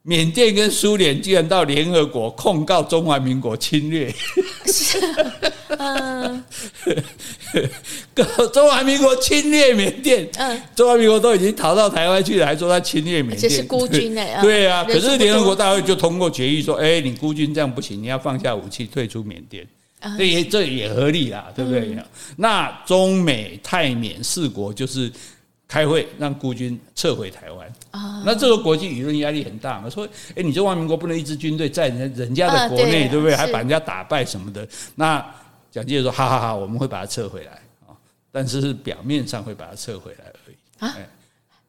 [0.03, 4.13] 缅甸跟苏联居然到联合国控告中华民国侵略，
[6.85, 19.67] 嗯，中华民国侵略缅甸，嗯，中华民国都已经逃到台湾去了，还说他侵略缅甸，这是孤军哎， 对啊，可是联合国大会就通过决议说，哎，你孤军这样不行，你要放下武器退出缅甸，
[20.19, 21.97] 这也这也合理啦，对不对？
[22.37, 25.11] 那中美泰缅四国就是。
[25.73, 29.89] 开会让孤军撤回台湾啊，那这个国际舆论压力很大嘛？
[29.89, 33.37] 说，哎，你中华民国不能一支军队在人人家的国内，对不对？
[33.37, 34.67] 还把人家打败什么的？
[34.97, 35.25] 那
[35.71, 37.53] 蒋介石说，哈哈哈，我们会把它撤回来
[37.87, 37.95] 啊，
[38.33, 40.97] 但是是表面上会把它撤回来而已啊，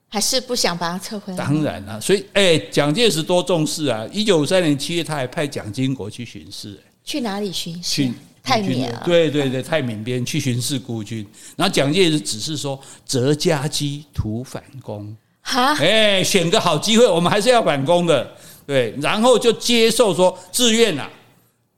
[0.09, 1.37] 还是不想把它撤回来？
[1.37, 4.05] 当然了，所以哎，蒋介石多重视啊！
[4.11, 8.11] 一九五三年七月，他还派蒋经国去巡视，去哪里巡视？
[8.43, 11.23] 泰缅啊，对对对，泰缅边去巡视孤军，
[11.55, 18.35] 然后蒋介石只是说折家机图反攻，哈，哎，选个好机会，我们还是要反攻的，
[18.65, 21.07] 对，然后就接受说自愿啊，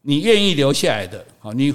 [0.03, 1.69] 你愿意留下来的，好，你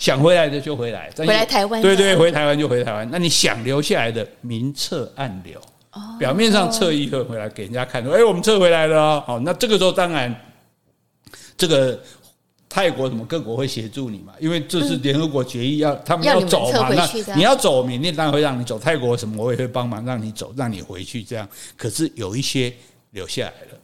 [0.00, 5.60] 想回来的就回来，回来台湾，对对，回台湾就回台湾，那你想留下来的，明撤暗留，
[6.18, 10.34] 表面上撤一个回来给人家看，说，哎，我们撤回来了，好，那这个时候当然
[11.56, 11.96] 这个。
[12.72, 14.32] 泰国什么各国会协助你嘛？
[14.38, 18.78] 因为这是联合国决议要他们要走嘛，那你要走，缅甸当然会让你走。
[18.78, 21.48] 泰国什么我也会帮忙让你走，让你回去这样。
[21.76, 22.72] 可是有一些
[23.10, 23.78] 留下来了，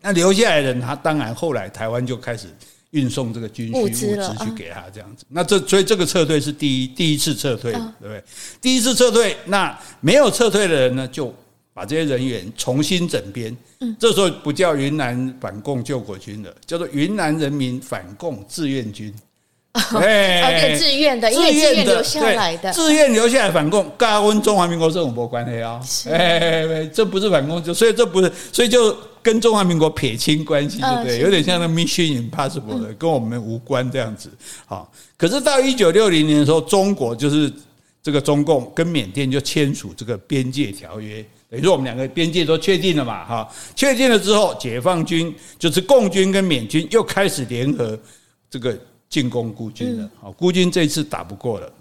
[0.00, 2.46] 那留下来的人他当然后来台湾就开始
[2.90, 5.24] 运送这个军需物资去给他这样子。
[5.28, 8.22] 那这所以这个撤退是第一第一次撤退，对不对？
[8.60, 11.34] 第一次撤退，那没有撤退的人呢就。
[11.76, 19.14] 把这些人员重新整编，嗯，这时候不叫云南反共救国军了，叫做云南人民反共志愿军。
[19.74, 25.78] 哎，自愿的，因为自愿留下来的，自愿留下来反共，跟中华民国政府没关系啊。
[26.10, 28.96] 哎，这不是反共，就所以这不是，所以就
[29.26, 31.18] 跟中华民国撇清关系，对不对？
[31.18, 34.30] 有点像那 Mission Impossible 的，跟我们无关这样子。
[34.66, 37.52] 好，可是到一九六零年的时候，中国就是
[38.00, 41.26] 这个中共跟缅甸就签署这个边界条约。
[41.50, 47.98] 等于说我们两个边界都确定了嘛，哈，确定了之后，解放军就是共军跟缅军又开始联合
[48.48, 51.72] 这个进攻孤军了，好，孤军这次打不过了，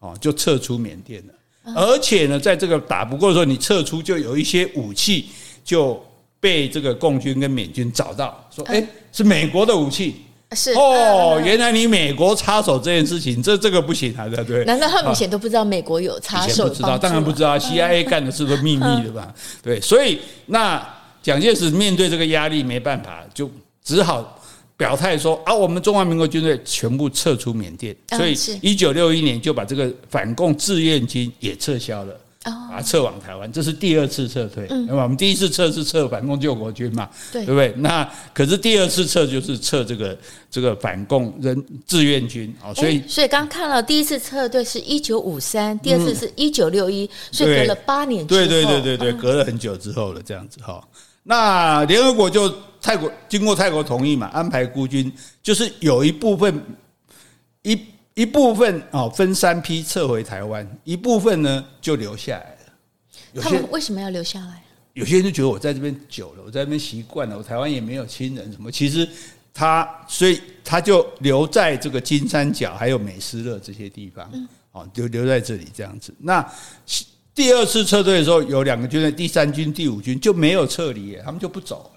[0.00, 5.26] 哦，就撤出缅甸了，而且呢，在这个打不过的时候，你撤出就有一些武器
[5.64, 6.02] 就
[6.40, 10.16] 被这个共军跟缅军找到，说，哎，是美国的武器。
[10.52, 14.64] 是哦，原来你美国插手这件事情，这这个不行啊，对不对？
[14.64, 16.66] 难道他们以前都不知道美国有插手？
[16.66, 17.56] 不知道，当然不知道。
[17.56, 19.32] CIA 干的是个秘密的吧？
[19.62, 20.84] 对，所以那
[21.22, 23.48] 蒋介石面对这个压力没办法，就
[23.84, 24.40] 只好
[24.76, 27.94] 表态说啊，我们中华民国军队全部撤出缅甸。
[28.16, 32.20] 所以一九六一年就把这个反共志愿军也撤销了。
[32.42, 34.66] 把它撤往台湾，这是第二次撤退。
[34.68, 37.74] 那么我们第一次撤是撤反共救国军嘛，对不对？
[37.76, 40.16] 那可是第二次撤就是撤这个
[40.50, 50.82] 这个反共人志愿军啊，所以所以刚看了第一次撤退是一九五三，第二次是一九六一，所以隔了八年之后，对对对对对，隔了很久之后了，这样子哈。
[51.24, 52.50] 那联合国就
[52.80, 56.58] 泰国经过泰国同意嘛，安排孤军，就是有一部分
[57.64, 57.78] 一。
[58.20, 63.42] 一部分哦，分三批撤回台湾，一部分呢就留下来了。
[63.42, 64.62] 他们为什么要留下来？
[64.92, 68.70] 有些人就觉得我在这边久了，我在这边习惯了，我台湾也没有亲人什么。
[68.70, 69.08] 其实
[69.54, 74.30] 他所以他就留在这个金三角还有美斯乐这些地方，
[74.72, 76.14] 哦，留留在这里这样子。
[76.18, 76.46] 那
[77.34, 81.90] 第二次撤退的时候，有两个军队，第三军、第五军就没有撤离，他们就不走。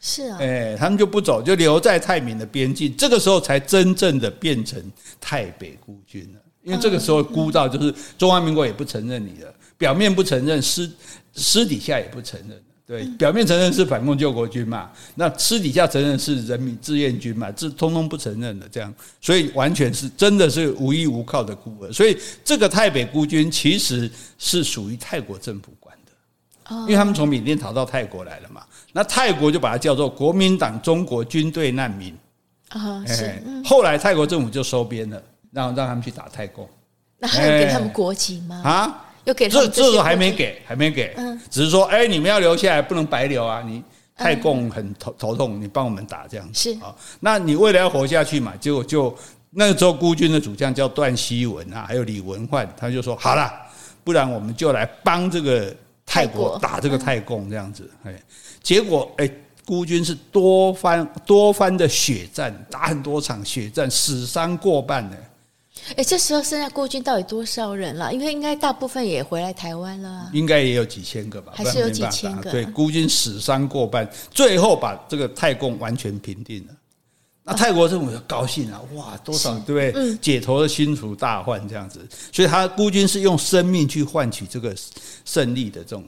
[0.00, 4.80] 是啊，哎，他们就不走，就留在泰缅的边境，这个时候才真正的变成
[5.20, 6.40] 泰北孤军了。
[6.62, 10.90] 因为这个时候孤到就是中华民国也不承认你了，表面不承认，私
[11.32, 12.60] 私底下也不承认。
[12.86, 21.92] 对，表面承认是反共救国军嘛，那私底下承认是人民志愿军嘛，这通通不承认的这样，所以完全是真的是无依无靠的孤儿。
[21.92, 28.62] 所以这个泰北孤军其实是属于泰国政府管的，因为他们从缅甸逃到泰国来了嘛。
[28.96, 32.16] 那泰国就把它叫做国民党中国军队难民
[32.70, 33.30] 啊，是。
[33.62, 36.66] 后来泰国政府就收编了，让让他们去打泰共，
[37.18, 38.62] 那还有给他们国籍吗？
[38.64, 43.60] 啊，又给这这个还没给，还没给，嗯，只是说，哎，你们要留下来，不能白留啊！
[43.60, 43.82] 你
[44.16, 46.94] 泰共很头头痛，你帮我们打这样子是啊。
[47.20, 49.14] 那你为了要活下去嘛，结果就
[49.50, 53.52] 那个时候孤军的主将叫段希文啊，还有李文焕，他就说好了，
[54.02, 57.90] 不然我们就来帮这个泰国打这个泰共这样子。
[58.04, 58.14] 哎，
[58.62, 59.28] 结果哎，
[59.64, 65.16] 孤军是多番多番的血战，打很多场血战，死伤过半呢。
[65.96, 68.12] 哎，这时候剩下孤军到底多少人了？
[68.12, 70.30] 因为应该大部分也回来台湾了啊。
[70.32, 72.50] 应该也有几千个吧，还是有几千个？
[72.50, 76.74] 对，孤军死伤过半，最后把这个泰共完全平定了。
[77.48, 80.16] 那泰国政府就高兴啊，哇，多少对不对？
[80.16, 84.74] 解脱了心除大患这样子，所以他孤军是用生命去换取这个
[85.24, 86.04] 胜利的这种，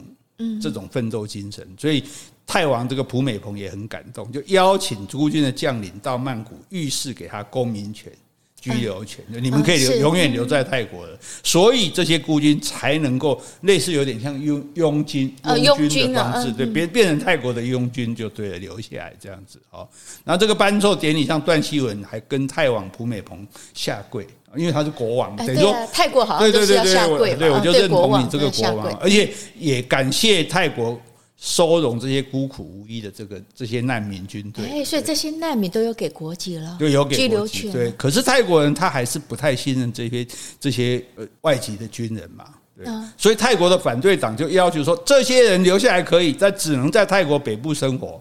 [0.60, 1.64] 这种奋斗精神。
[1.78, 2.02] 所以
[2.44, 8.12] 泰王这个普美蓬也很感动，就邀请孤军的将领到曼谷预示给他公民权。
[8.60, 19.60] 居留权，你们可以留永远留在泰国的，所以这些孤军才能够类似有点像佣佣军佣军的方式，对，变变成泰国的佣军就对了，留下来这样子。
[19.70, 19.88] 哦，
[20.24, 31.00] 然后这个颁授典礼上，段希文还跟泰王普美蓬下跪，因为他是国王，等于说泰国好像都是要下跪，对，我就认同你这个国王，而且也感谢泰国。
[31.40, 37.70] 收容这些孤苦无依的这个这些难民军队，哎，所以这些难民都有给国籍了，都，有给居留权。
[37.70, 40.26] 对，可是泰国人他还是不太信任这些
[40.58, 42.44] 这些呃外籍的军人嘛，
[42.76, 42.84] 对，
[43.16, 48.20] 所以泰国的反对党就要求说，这些人留下来可以，但只能在泰国北部生活，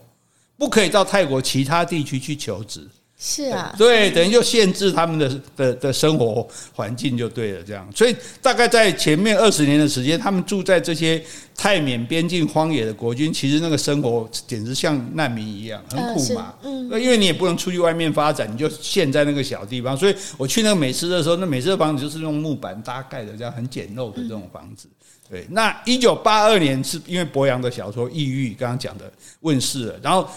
[0.56, 2.88] 不可以到泰国其他地区去求职。
[3.20, 7.88] 是啊，对，等于就限制他们的的的生活环境就对了，这样。
[7.96, 11.20] 所以大概在前面二十年的时间，他们住在这些
[11.56, 16.54] 泰缅边境荒野的国军，其实那个生活简直像难民一样，很苦嘛。
[16.62, 19.98] 嗯，那因为你也不能出去外面发展，你就陷在那个小地方。
[19.98, 24.88] 所以我去那个美斯的时候，那美斯的房子就是用木板搭盖的，这样很简陋的这种房子。
[25.28, 30.30] 对，那一九八二年是因为博洋的小说《抑郁》刚刚讲的问世了，然后。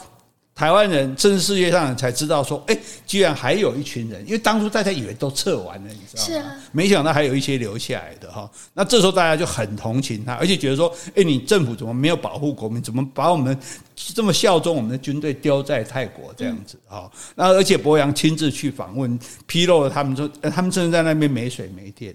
[0.60, 6.26] 台湾人甚至世界上人才知道说，哎，居然还有一群人，因为当初大家以为都撤完了，你知道吗？
[6.26, 8.46] 是啊，没想到还有一些留下来的哈。
[8.74, 12.82] 那这时候大家就很同情他，而且觉得说，哎，你政府怎么没有保护国民？
[12.82, 13.58] 怎么把我们
[13.94, 17.10] 这么效忠我们的军队丢在泰国这样子哈？
[17.34, 22.14] 那而且柏杨亲自去访问，披露了他们说，他们甚至在那边没水没电。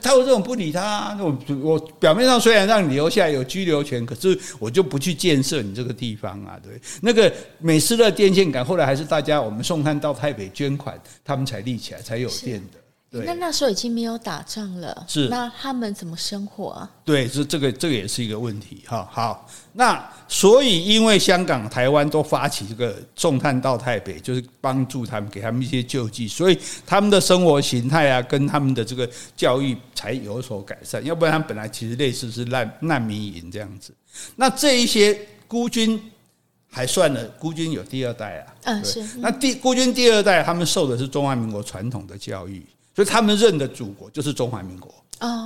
[0.00, 6.80] 他有这种不理他，那我我表面上虽然让你留下来有居留权，可是我就不去建设你这个地方啊，对。
[7.02, 12.77] 那个美斯乐电线杆后来还是大家我们送炭到台北捐款，他们才立起来才有电的。
[13.10, 16.90] 对，那那时候已经没有打仗了，是那他们怎么生活啊？
[17.06, 19.08] 对，是这个这个也是一个问题哈。
[19.10, 31.02] 好，那所以因为香港、台湾都发起这个送炭到台北，就是帮助他们，给他们一些救济，所以他们的生活形态啊，跟他们的这个教育才有所改善。
[31.02, 33.94] 要不然，他们本来其实类似是难难民营这样子。
[34.36, 35.98] 那这一些孤军
[36.70, 39.02] 还算了，孤军有第二代啊，嗯，是。
[39.16, 42.62] 那第孤军第二代，他们受的是中华民国传统的教育。
[42.98, 44.92] 所以他们认的祖国就是中华民国，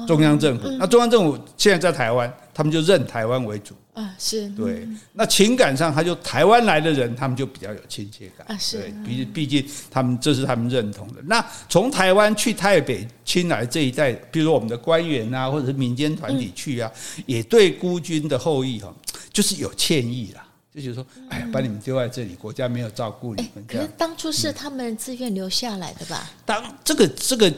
[0.06, 0.70] 中央政府。
[0.78, 3.74] 那中央政府现在在台湾，他们就认台湾为主。
[3.92, 4.88] 啊，是对。
[5.12, 8.46] 那情感上，他就台湾来的人，他们就比较有亲切感。
[8.48, 8.78] 啊，是。
[8.78, 11.16] 对，毕毕竟他们这是他们认同的。
[11.26, 16.90] 那从台湾去台北亲来这一代，比如说我们的官员啊，或者是民间团体去啊，
[17.26, 18.90] 也对孤军的后裔哈，
[19.30, 20.42] 就是有歉意啦。
[20.74, 23.64] 就觉得说，哎呀，把你们丢在这里，国家没有照顾你们。
[23.66, 26.30] 可是当初是他们自愿留下来的吧？
[26.46, 27.52] 当这个这个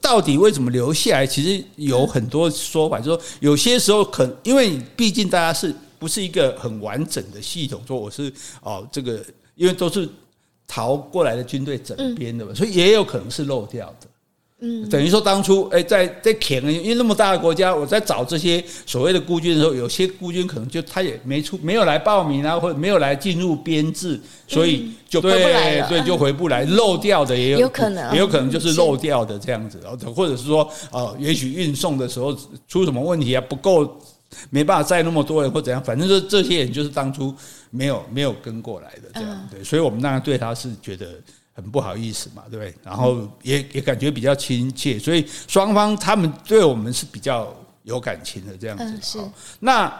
[0.00, 1.26] 到底为什么留下来？
[1.26, 7.80] 其实有很多说法，就是说有些时候可因为毕竟大家是不是一个很完整的系统？
[7.86, 10.08] 说我是哦，这个因为都是
[10.66, 14.08] 逃过来的军队整编的嘛，所以也有可能是漏掉的。
[14.60, 25.80] 嗯，等于说当初哎，在在填，因为那么大的国家，我在找这些所谓的孤军的时候，有些孤军可能就他也没出，没有来报名啊，或者没有来进入编制，所以就回不来。
[25.82, 29.78] 对，就回不来，漏掉的也有，有可能，也有可能就是漏掉的这样子，
[30.12, 33.96] 或者是说，呃，也许运送的时候出什么问题啊，不够，
[34.50, 37.32] 没办法载那么多人或怎样，反正就这些人就是当初
[37.70, 41.06] 没有没有跟过来的这样，对，所以我们当然对他是觉得。
[41.58, 42.72] 很不好意思嘛，对不对？
[42.84, 48.84] 然后也也感觉比较亲切，所以双方他们对我们是比较有感情的这样子。
[48.84, 49.18] 嗯，是。
[49.58, 49.92] 那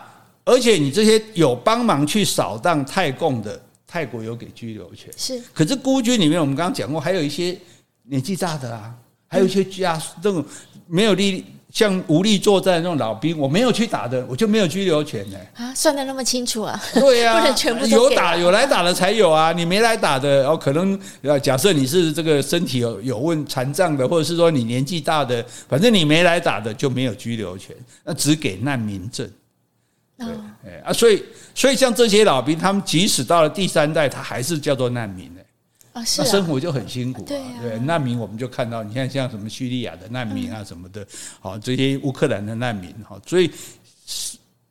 [0.45, 5.13] 而且你这些有帮忙去扫荡泰共的，泰国有给居留权。
[5.17, 5.43] 是。
[5.53, 7.59] 可是孤军里面，我们刚刚讲过，还有一些
[8.05, 8.95] 年纪大的啊，
[9.27, 10.45] 还有一些家属这种
[10.87, 15.37] 没有历像无力作战那种老兵，我没有去打的，我就没有居留权呢。
[15.55, 16.81] 啊，算得那么清楚啊？
[16.95, 20.99] 对呀、啊， 不能全部有打有来打的才有啊，你没来打的，哦，可能
[21.43, 29.31] 假设你是这个身体有有问残障的，或者是说你年纪大的，反正你没来打的就没有居留权，那只给难民证。
[30.17, 30.27] 对，
[30.65, 31.23] 哎啊，所以
[31.55, 35.31] 所以像这些老兵，他们即使到了第三代，他还是叫做难民
[36.01, 36.07] 呢。
[36.19, 37.29] 那生活就很辛苦啊。
[37.29, 41.07] 对，难民我们就看到，你看像什么叙利亚的难民啊什么的，
[41.41, 43.51] 好，这些乌克兰的难民，好，所以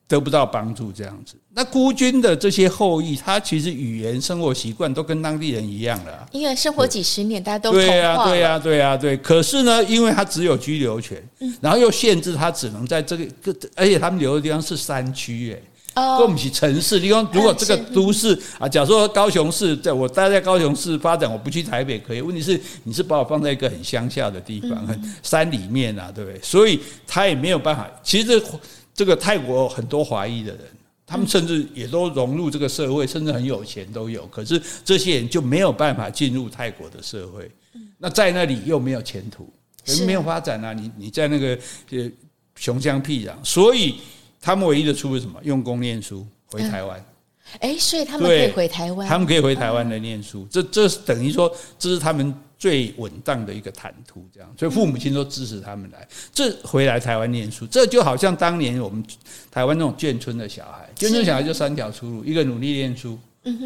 [0.07, 1.35] 得不到帮助这样子。
[1.53, 9.17] 那孤军的这些后裔，他其实语言、生活习惯都跟当地人一样了，因为生活几十年，大家都对呀，对呀，对呀，对。
[9.17, 11.21] 可是呢，因为他只有居留权，
[11.59, 15.61] 然后又限制他只能在这个，而且他们留的地方是山区，哎。
[15.97, 22.21] 跟我们去城市，你说如果这个都市啊，假如说高雄市，在我待在高雄市发展，我不去台北可以。
[22.21, 26.39] 问题是你是把我放在一个很乡下的地方，很山里面啊，对不对？
[26.41, 27.89] 所以他也没有办法。
[28.03, 28.43] 其实
[28.93, 30.61] 这个泰国很多华裔的人，
[31.05, 34.25] 他们甚至也都融入这个社会，甚至很有钱都有。
[34.27, 37.49] 可是这些人就没有办法进入泰国的社会，
[37.97, 39.51] 那在那里又没有前途，
[40.05, 40.73] 没有发展啊！
[40.73, 41.57] 你你在那个
[41.91, 42.11] 呃
[42.55, 43.95] 穷乡僻壤，所以。
[44.47, 45.37] 他们唯一的出路是什么？
[45.43, 46.97] 用功念书，回台湾。
[47.59, 49.05] 哎、嗯，所以他们可以回台湾。
[49.05, 54.25] 他们可以回台湾来念书，这这等于说，这是他们最稳当的一个坦途。
[54.33, 56.07] 这样，所以父母亲都支持他们来。
[56.31, 59.03] 这回来台湾念书，这就好像当年我们
[59.51, 63.19] 台湾那种眷村的小孩，眷村小孩就三条出路：一个努力念书，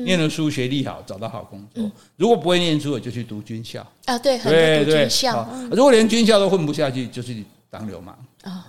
[0.04, 1.84] 念了书学历好，找到好工作；
[2.18, 3.86] 如果不会念书，我就去读军校。
[4.06, 5.48] 啊，对，对对，军校。
[5.72, 8.16] 如果连军校都混不下去，就去当流氓。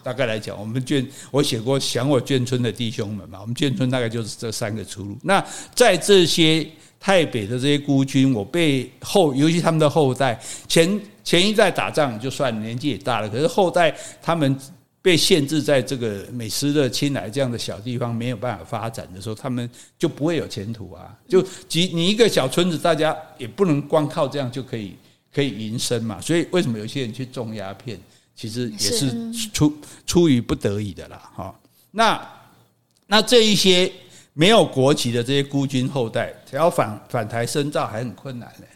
[0.03, 5.19] 大概来讲，我们眷我写过想我眷村的弟兄们嘛，我们眷村大概就是这三个出路。
[5.25, 5.45] 那
[5.75, 6.65] 在这些
[7.01, 13.93] 泰北的这些孤军，我被后，尤其他们的后代，前前一代打仗就算年纪也大了，可是后代
[14.23, 14.57] 他们
[15.01, 21.13] 被限制在这个美斯的青来这样的小地方没有办法发展的时候，他们就不会有前途啊。
[21.27, 24.95] 就几你一个小村子，大家也不能光靠这样就可以
[25.35, 26.21] 可以营生嘛。
[26.21, 27.99] 所以为什么有些人去种鸦片？
[28.35, 29.73] 其实也是出
[30.07, 31.55] 出于不得已的啦，哈。
[31.91, 32.21] 那
[33.07, 33.93] 那这一些
[34.33, 38.67] 没有国籍的这些孤军后代，想要返返台深造还很困难呢，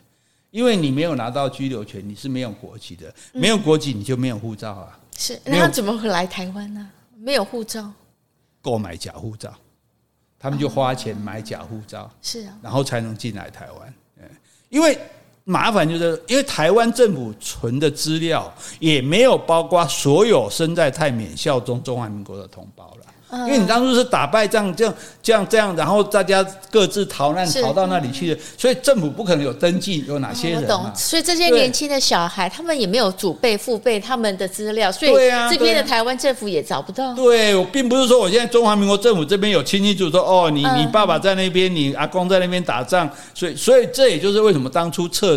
[0.50, 5.00] 因为你没有拿到居留权，你是没有国籍的，没有国籍你就没有护照啊。
[5.16, 6.90] 是，那他怎么会来台湾呢？
[7.16, 7.90] 没有护照，
[8.60, 9.52] 购买假护照，
[10.38, 14.30] 他们就花钱买假护照，是啊，然后才能进来台湾，嗯，
[14.68, 14.98] 因为。
[15.48, 23.06] 麻烦就是，因为台湾政府存的资料也没有包括所有生在泰缅效忠中华民国的同胞了。
[23.32, 30.62] 因为你当初是打败仗，这样这样这样，然后大家各自逃难逃到那里去的，所以政府不可能有登记有哪些人。
[30.62, 35.12] 我懂，所以这些年轻的小孩，他们也没有祖辈父辈他们的资料，所以
[35.50, 37.12] 这边的台湾政府也找不到。
[37.14, 45.36] 对，我并不是说我现在中华民国政府这边有亲戚就说哦，你你爸爸在那边，你阿公在那边打仗，所以所以这也就是为什么当初撤。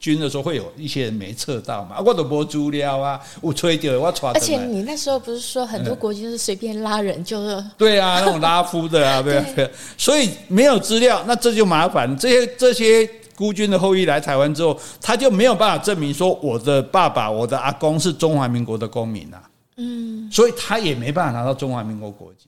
[0.00, 4.32] 军的时候会有一些人没测到嘛，我都没资料啊，我吹掉我传。
[4.34, 7.62] 而且你那时候不是说很多国军是随便拉人就是？
[7.76, 9.70] 对啊，那种拉夫的啊， 对啊，对。
[9.98, 12.16] 所以没有资料，那这就麻烦。
[12.16, 19.42] 这些这些孤军的后裔来台湾之后，他就没有办法证明说我的爸爸、我的阿公是中华民国的公民啊。
[19.76, 20.30] 嗯。
[20.32, 22.46] 所以他也没办法拿到中华民国国籍，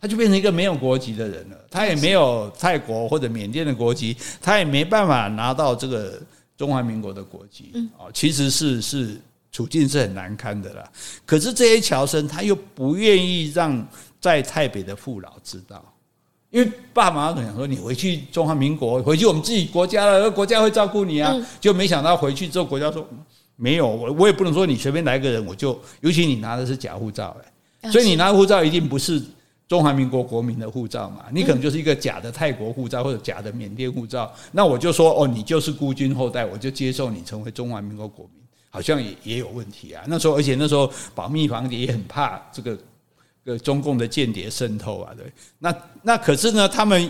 [0.00, 1.56] 他就变成一个没有国籍的人了。
[1.70, 6.18] 他也没有泰国或者缅甸的国籍，他也没办法拿到这个。
[6.60, 9.18] 中华民国的国籍，哦，其实是是
[9.50, 10.86] 处境是很难堪的啦。
[11.24, 13.82] 可是这些侨生他又不愿意让
[14.20, 15.82] 在台北的父老知道，
[16.50, 21.34] 因为爸妈可能想说，你回去中华民国，回去我们自己国家了，国家会照顾你啊。
[21.58, 23.08] 就没想到回去之后，国家说
[23.56, 27.34] 没有，我我也不能说你随便来个人，我就尤其你拿的是假护照，
[27.80, 29.18] 哎，所以你拿护照一定不是。
[29.70, 40.02] 中华民国国民的护照嘛，你可能就是一个假的泰国护照或者假的缅甸护照，那我就说哦，你就是孤军后代，我就接受你成为中华民国国民，好像也也有问题啊。
[40.08, 42.76] 那时候，而且那时候保密防谍也很怕这个
[43.44, 45.32] 个中共的间谍渗透啊，对。
[45.60, 47.08] 那那可是呢，他们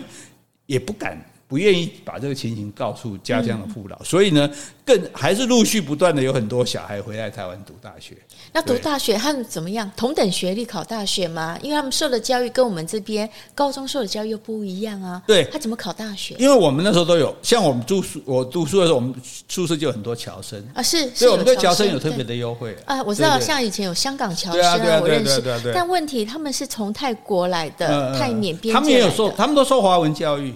[0.67, 1.19] 也不敢。
[1.51, 4.49] 不愿意把这个情形告诉家乡的父老，所以呢，
[4.85, 8.17] 更还是陆续不断的有很多小孩回来台湾读大学。
[8.53, 9.91] 那读大学他们怎么样？
[9.97, 11.59] 同等学历考大学吗？
[11.61, 15.21] 因为他们受的教育跟我们这边高中受的教育又不一样啊。
[15.27, 16.37] 对，他怎么考大学？
[16.39, 19.13] 因为我们那时候都有，像我们住宿，我读书的时候，我们
[19.49, 23.03] 宿舍就有很多侨生啊，是，所以我们对侨生有特别的优惠啊。
[23.03, 25.43] 我知道，像以前有香港侨生，我认识。
[25.75, 30.55] 但问题他们是从泰国来的，泰缅边，他们也有受，他们都受华文教育。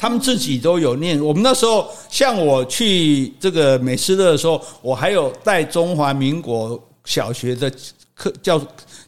[0.00, 1.22] 他们自己都有念。
[1.22, 7.70] 我们那时候，像我去这个美斯乐的时候，我还有带中华民国小学的
[8.14, 8.58] 课教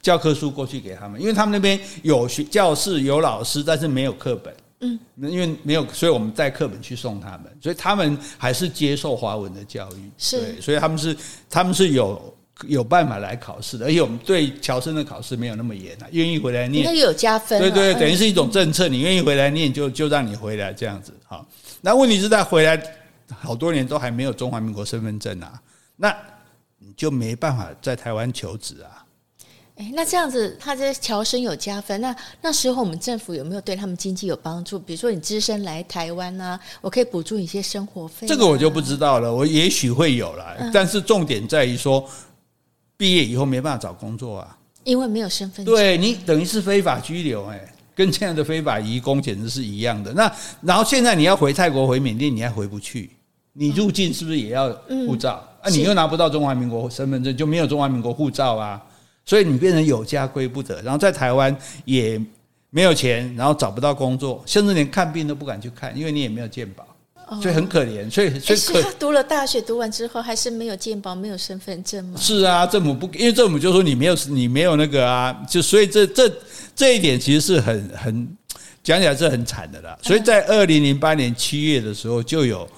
[0.02, 4.54] 教科书过去给他们，因为他们那边有学教室有老师，但是没有课本。
[4.80, 10.10] 嗯，因为没有，所以我们带课本去送他们，所以他们还是接受华文的教育。
[10.18, 11.16] 是，所以他们是
[11.48, 12.20] 他们是有
[12.66, 17.58] 有办法来考试的，而且我们对侨生的考试没有那么严啊，愿意回来念，那有加分。
[17.58, 21.12] 对对，等于是一种政策，你愿意回来念就就让你回来这样子。
[21.26, 21.46] 好，
[21.80, 22.80] 那问题是在回来
[23.28, 25.60] 好多年都还没有中华民国身份证啊，
[25.96, 26.14] 那
[26.78, 29.04] 你就没办法在台湾求职啊。
[29.74, 31.98] 哎，那这样子，他这些侨生有加分。
[31.98, 34.78] 那那时候我们政府有没有对他们经济有帮助？
[34.78, 38.28] 比如说你只身来台湾啊，我可以补助你一些生活费啊。
[38.28, 40.54] 这个我就不知道了，我也许会有啦。
[40.58, 42.06] 嗯，但是重点在于说，
[43.02, 45.74] 毕业以后没办法找工作啊，因为没有身份证。
[45.74, 47.60] 对，你等于是非法拘留，哎，
[47.96, 50.12] 跟现在的非法移工简直是一样的。
[50.12, 53.10] 那然后现在你要回泰国、回缅甸，你还回不去，
[53.54, 54.72] 你入境是不是也要
[55.04, 55.44] 护照？
[55.60, 58.80] 啊，你又拿不到中华民国身份证，就没有中华民国护照啊。
[59.24, 62.24] 所以你变成有家归不得，然后在台湾也
[62.70, 66.86] 没有钱，然后找不到工作，甚至连看病都不敢去看，因为你也没有健保，
[67.40, 68.10] 所以很可怜。
[68.10, 72.18] 所以所以是他读了大学，读完之后还是没有健保，没有身份证吗？
[72.20, 76.32] 是啊，政府不，因为政府就说你没有你没有那个啊，就所以这这
[76.74, 78.36] 这一点其实是很很
[78.82, 79.96] 讲起来是很惨的啦。
[80.02, 82.68] 所以在二零零八年七月的时候就有。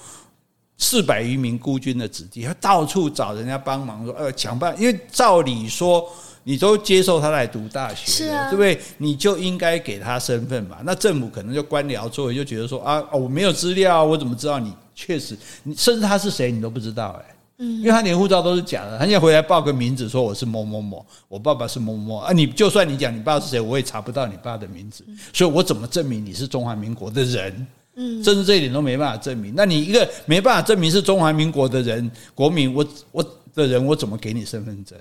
[0.77, 6.05] 四百余名孤军的子弟，他到处找人家帮忙，说呃，抢办，因为照理说
[6.47, 8.79] 你都接受他来读大学，是啊，对不对？
[8.99, 10.77] 你就应该给他身份嘛。
[10.83, 15.35] 那政府可能就官僚作为，就觉得说啊，我没有资料，我怎么知道你确实？
[15.63, 27.67] 你甚至他是谁你都不知道哎，嗯，因为他连护照都是假的，他现在回来报个名字说我是某某某，我爸爸是某某某啊，你就算你讲你爸是谁，我也查不到你爸的名字，所以我怎么证明你是中华民国的人？
[27.95, 29.53] 嗯，甚至这一点都没办法证明。
[29.55, 33.23] 那你一个没办法证明是中华民国的人，国民，我我
[33.53, 34.95] 的人，我怎么给你身份证？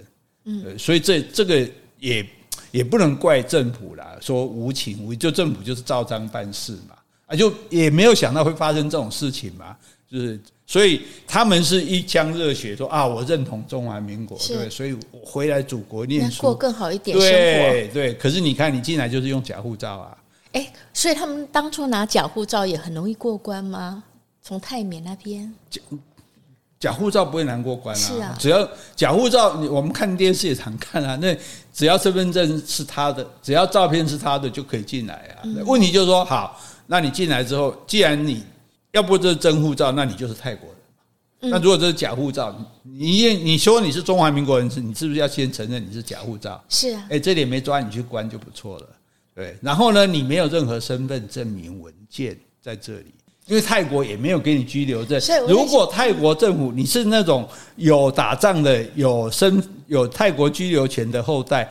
[0.45, 1.69] 嗯，所以这这个
[1.99, 2.27] 也
[2.71, 9.77] 也不能怪政府啦，说无情无义，就政府就是照章办事嘛，啊，就也没有想到会发生这种事情嘛，
[10.11, 18.15] 就是所以他们是一腔热血说啊，我认同中华民国，对，所以我回来祖国念书，过更好一点生活，对对。
[18.15, 20.17] 可是你看，你进来就是用假护照啊。
[20.53, 24.05] 哎，所以他们当初拿假护照也很容易过关吗？
[24.43, 25.53] 从泰缅那边，
[26.85, 27.99] 假假护照不会难过关啊。
[27.99, 31.17] 是啊，只要假护照，我们看电视也常看啊。
[31.17, 31.35] 那
[31.73, 35.41] 只要身份证是他的，只要照片是他的，就可以进来啊。
[35.45, 38.45] 嗯、问题就是说，好，那你进来之后，既然你
[38.93, 40.79] 要不这是真护照，那你就是泰国人。
[41.41, 46.63] 嗯、那如果这是假护照，你你说你是中华民国人，你是不是要先承认你是假护照？
[46.69, 47.07] 是啊。
[47.09, 48.89] 哎，这点没抓你去关就不错了。
[49.35, 53.13] 对，然后呢，你没有任何身份证明文件在这里，
[53.47, 55.21] 因为泰国也没有给你居留证。
[55.47, 61.71] 如果泰国政府你是那种有打仗的、有身有泰国居留权的后代，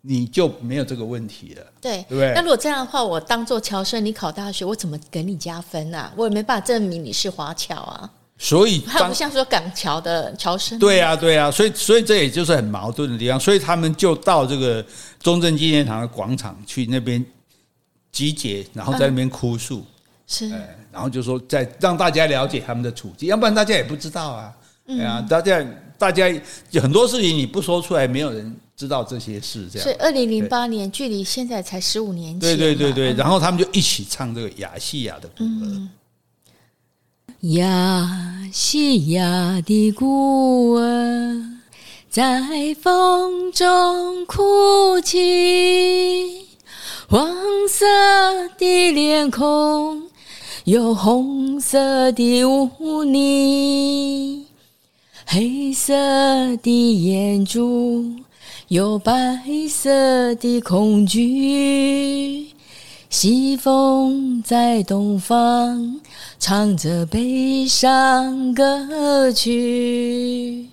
[0.00, 1.62] 你就没有这个问题了。
[1.80, 2.32] 对，对不对？
[2.34, 6.12] 那如果这样的话，我当做侨生，你考大学，我怎么给你加分啊？
[6.16, 8.10] 我也没办法证明你是华侨啊。
[8.36, 14.84] 所以他不像说港侨的侨生，对啊，对啊，所以所以这也就是很矛盾的地方，所以他们就到这个
[15.20, 17.24] 中正纪念堂的广场去那边
[18.10, 19.86] 集结，然后在那边哭诉，嗯、
[20.34, 20.48] 是，
[20.92, 24.52] 然后就说再让大家了解他们的处境，要不然大家也不知道啊，
[24.86, 25.64] 对啊，大家
[25.96, 26.24] 大家
[26.80, 29.84] 很多事情你不说出来，没有人知道这些事，这样。
[29.84, 35.34] 所以二零零八年距离现在才十五年前，对对对对，然后他们就一起唱这个雅西亚的歌。
[35.40, 35.90] 嗯。
[37.40, 41.42] 亚细亚的孤儿
[42.08, 46.46] 在风中哭泣，
[47.06, 47.28] 黄
[47.68, 47.84] 色
[48.56, 50.08] 的脸孔
[50.64, 54.46] 有红色的污泥，
[55.26, 55.92] 黑色
[56.62, 58.06] 的眼珠
[58.68, 59.12] 有白
[59.68, 62.48] 色的恐惧。
[63.10, 66.00] 西风在东方
[66.38, 70.70] 唱着悲伤歌曲。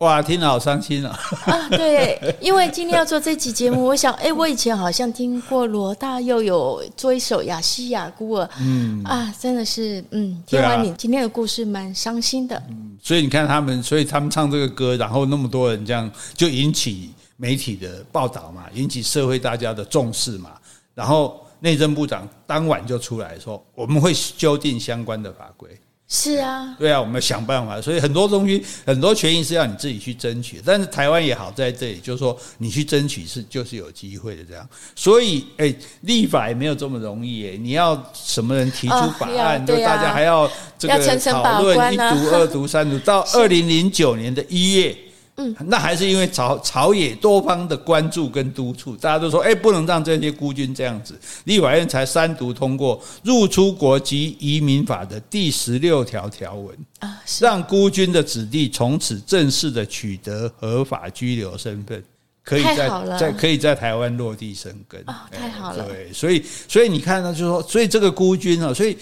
[0.00, 1.20] 哇，听了好伤心啊！
[1.44, 12.56] 啊，对，因为今天要做这期节目，我想，哎，我以前好像听过罗大佑有做一首《雅西亚孤儿》，嗯，啊，真的是，嗯，听完你今天的故事，蛮伤心的。
[12.70, 20.52] 嗯，所以你看他们，所以他们唱这个歌，然后那么多人这样，就引起媒体的报道嘛，引起社会大家的重视嘛。
[20.94, 25.68] 然后内政部长当晚就出来说，我们会修订相关的法规。
[26.12, 27.80] 是啊，对啊，我们想办法。
[27.80, 30.60] 所以很多东西，很多权益是要你自己去争取。
[30.66, 34.68] 但是台湾也好在这里，就是说你去争取是就是有机会的这样。
[34.96, 37.56] 所以，哎，立法也没有这么容易哎。
[37.56, 42.02] 你要什么人提出法案，就大家还要这个讨论一读、
[42.32, 42.98] 二读、三读。
[42.98, 44.96] 到 二零零九年的一月，
[45.40, 51.18] 嗯，那还是因为朝朝野多方的关注跟督促，大家都说，哎，不能让这些孤军这样子。
[51.44, 62.04] 立法院才三读通过《入出国及移民法》的第十六条条文啊，让孤军的子弟从此正式的取得合法居留身份，
[62.44, 62.88] 可以在
[63.18, 65.88] 在可以在台湾落地生根啊，太好了。
[65.88, 68.96] 对，所以所以你看呢，就是说，所以这个孤军啊，所以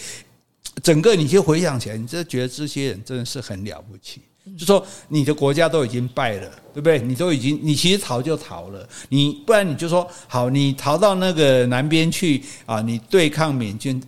[0.83, 4.21] 整个你就回想起来，你就觉得这些人真的是很了不起。
[4.57, 6.99] 就说你的国家都已经败了，对不对？
[7.01, 14.03] 你都已经，你其实逃就逃了，你不然你就说好，你逃到那个南边去啊，你对抗缅军，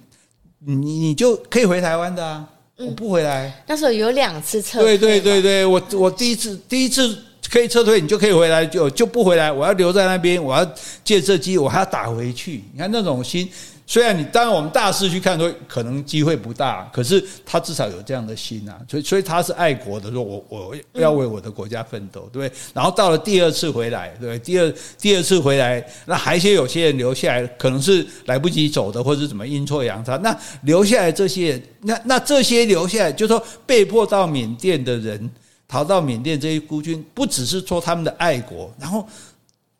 [0.59, 3.62] 你你就可以回台湾的啊，我不回来。
[3.66, 7.16] 那时候有两次撤退，对对对对，我我第一次第一次
[7.51, 10.64] 可以撤退，你就可以回来，就就不回来，我要留在那边，我要
[11.05, 12.62] 借这机，我还要打回去。
[12.72, 13.49] 你看那种心。
[13.91, 22.59] 虽然你当然我们大势去看说可能机会不大，可是他至少有这样的心啊，所以所以他是爱国的，说我我要为我的国家奋斗，对不对？
[22.72, 35.28] 然后到了第二次回来，对，第二第二次回来，那还些有些人留下来，可能是来不及走的，或者怎么阴错阳差，那留下来这些人，那那这些留下来，就说被迫到缅甸的人，
[35.66, 39.05] 逃到缅甸这些孤军，不只是说他们的爱国，然后。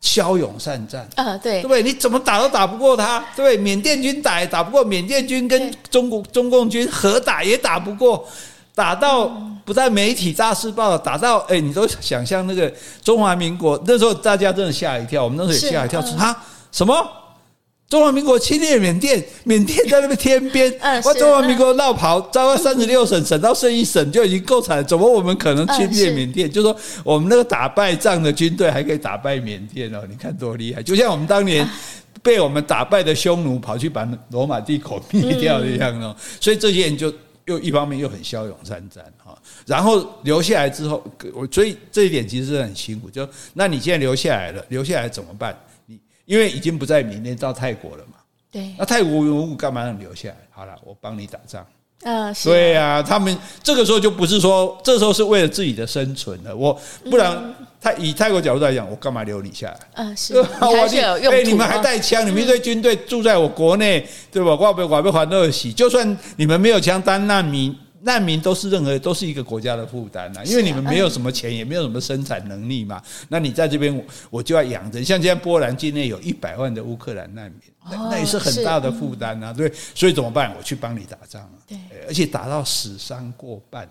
[0.01, 1.83] 骁勇善战啊，对，对不对？
[1.83, 3.55] 你怎么打都打不过他，对不对？
[3.55, 8.27] 缅甸军打也打不过，缅甸军跟中国中共军合打也打不过，
[8.73, 9.27] 打到
[9.63, 12.71] 不在媒体大肆报道，打到哎，你都想象那个
[13.03, 16.35] 中华民国那时候，大家真的吓一跳，我们那时候也吓一跳，说他
[16.71, 16.93] 什么？
[17.91, 21.13] 中华民国侵略缅甸，缅甸在那个天边， 哇！
[21.15, 26.49] 中华民国闹跑，招到三十六省，省到剩一省就已经够惨，怎么我们可能侵略缅甸？
[26.49, 30.81] 就是说，我们那个打败仗的军队还可以打败缅甸哦，你看多厉害！
[30.81, 31.69] 就像我们当年
[32.23, 36.15] 被我们打败的匈奴跑去把罗马帝国灭掉一样哦。
[36.39, 37.13] 所以这些人就
[37.43, 43.09] 又一方面又很骁勇善战哈，然后留下来之后，我所以这一点其实是很辛苦。
[43.09, 45.53] 就那你现在留下来了，留下来怎么办？
[46.25, 48.17] 因为已经不在缅甸，到泰国了嘛。
[48.51, 48.73] 对。
[48.77, 50.35] 那泰国文物干嘛让你留下来？
[50.51, 51.65] 好了，我帮你打仗。
[52.03, 52.49] 呃，是。
[52.49, 56.55] 对啊，他们这个时候就不是说，这时候是为了自己的生存了。
[56.55, 59.79] 我不然泰以泰国角度来讲，我干嘛留你下来？
[59.93, 60.35] 嗯，是。
[60.61, 61.33] 我还是有用。
[61.33, 64.55] 哎，你们还带枪，你们一堆军队住在我国内，对吧？
[64.55, 65.71] 挂被挂被还二喜。
[65.71, 67.75] 就算你们没有枪，当难民。
[68.03, 73.01] 难民都是任何都是一个国家的负担呐，因为你们没有什么钱，也没有什么生产能力嘛。
[73.29, 75.03] 那你在这边，我就要养着。
[75.03, 79.53] 像现在波兰境内有一百万的乌克兰难民，那那也是很大的负担呐。
[79.55, 80.55] 对，所以怎么办？
[80.57, 81.47] 我去帮你打仗。
[81.67, 81.77] 对，
[82.07, 83.87] 而且打到死伤过半，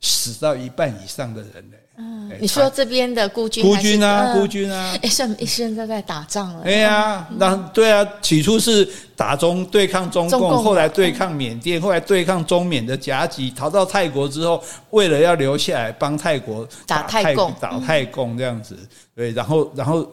[0.00, 1.76] 死到一半以上的人呢。
[1.98, 6.62] 嗯，你说这边的孤军，孤军啊，孤军啊，哎，现在现在在打仗了。
[6.64, 8.86] 哎呀，那对啊，起初是
[9.16, 18.76] 打中对抗中共，后来对抗缅甸，后来对抗中缅的夹击，逃到泰国之后，为了要留下来帮泰国打泰共，打泰共这样子，
[19.14, 20.06] 对，然后然后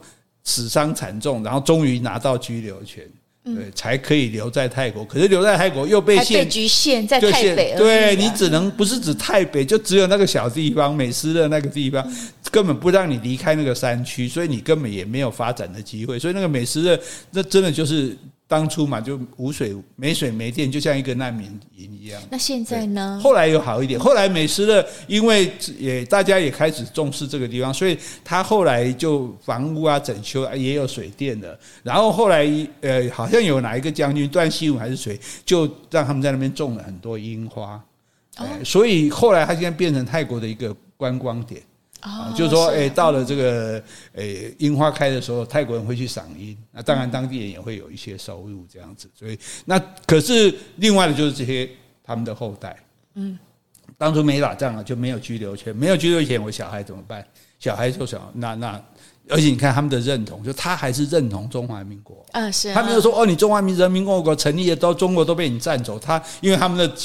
[0.44, 3.04] 死伤惨重，然后终于拿到居留权。
[3.44, 5.04] 对，才可以留在泰国。
[5.04, 7.76] 可是留在泰国又被限，局限在泰北。
[7.78, 12.06] 对，你只能不是指泰北，就只有那个小地方，美斯的那个地方，
[12.50, 16.18] 根本不让你离开那个山区，所以你根本也没有发展的机会。
[16.18, 17.00] 所以那个美斯的，
[17.32, 18.18] 那真的就是。
[18.48, 22.22] 当初嘛，就无水、没水、没电，就像一个难民营一样。
[22.30, 23.20] 那现在呢？
[23.24, 24.00] 后来有好一点。
[24.00, 31.58] 后来美斯乐，因为也大家也开始重视这个地方，所以他后来就房屋啊整修啊也有水电的。
[31.82, 32.48] 然后后来
[32.82, 37.84] 呃，好像有哪一个将军段希文还是谁，就让他们在那边种了很多樱花。
[38.38, 41.62] 哦，所以后来他现在变成泰国的一个观光点。
[42.04, 43.84] 啊，就是说，哎，到了这个，
[44.14, 49.10] 哎，樱花开的时候，泰国人会去赏樱，那当然当地人也会有一些收入，这样子。
[49.16, 51.70] 所以，那可是另外的就是这些
[52.04, 52.78] 他们的后代，
[53.16, 53.40] 嗯，
[53.98, 57.26] 当初没打仗啊，就没有居留权，没有居留权，我小孩怎么办？
[57.58, 58.84] 小孩就想，那那。
[59.30, 62.26] 而且你看他们的认同，就他还是认同中华民国。
[62.34, 62.74] 嗯，是。
[62.74, 65.98] 他没有说哦，你中华人民共和国成立的都中国都被你占走。
[65.98, 66.96] 他因为他们的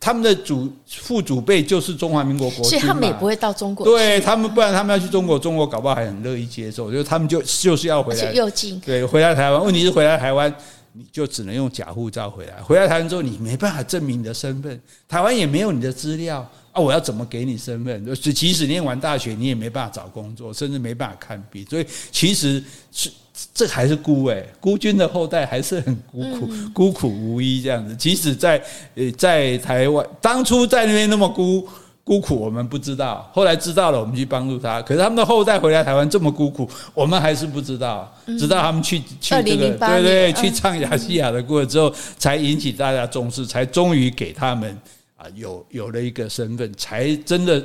[0.00, 3.84] 他们的祖父祖辈就是中华民国国所以他们也不会到中国。
[3.84, 6.90] 对他们，不然他们要去中国，中国搞不好还很乐意接受。
[6.90, 8.80] 就是他们就就是要回来，又近。
[8.80, 9.62] 对，回来台湾。
[9.62, 10.52] 问题是回来台湾，
[10.92, 12.54] 你就只能用假护照回来。
[12.62, 16.48] 回来台湾之后，你没办法证明你的身份，台湾也没有你的资料。
[16.76, 16.78] 啊！
[16.78, 18.04] 我要怎么给你身份？
[18.04, 21.64] 就即使念完大学，你也没办法找工作，甚至没办法看病。
[21.70, 22.62] 所以其实
[22.92, 23.10] 是
[23.54, 27.96] 这还是孤诶，孤军的后代还是很孤苦，孤苦无依这样子。
[27.96, 28.62] 即使在
[28.94, 31.66] 呃在台湾，当初在那边那么孤
[32.04, 33.28] 孤苦，我们不知道。
[33.32, 34.82] 后来知道了，我们去帮助他。
[34.82, 38.12] 可是他们的后代回来台湾这么孤苦，我们还是不知道。
[38.38, 44.78] 直到他们去去这个对对，去唱亚细亚的歌之后，才引起大家重视，才终于给他们。
[45.26, 47.64] 啊，有有了一个身份，才真的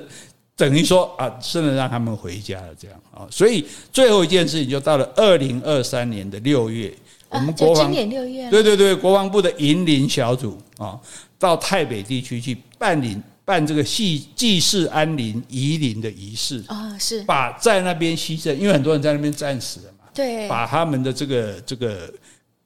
[0.55, 3.27] 等于说啊，真的让他们回家了，这样啊。
[3.29, 6.91] 所以最后一件事情就到了二零二三年的六月，
[7.29, 10.99] 我们国防今年六月，对对对，国防部的迎灵小组啊，
[11.37, 22.11] 到台北地区去办理办这个祭祭祀安宁移灵的仪式啊，是把在那边牺牲，因为很多人在那边战死了嘛，对，把他们的这个这个。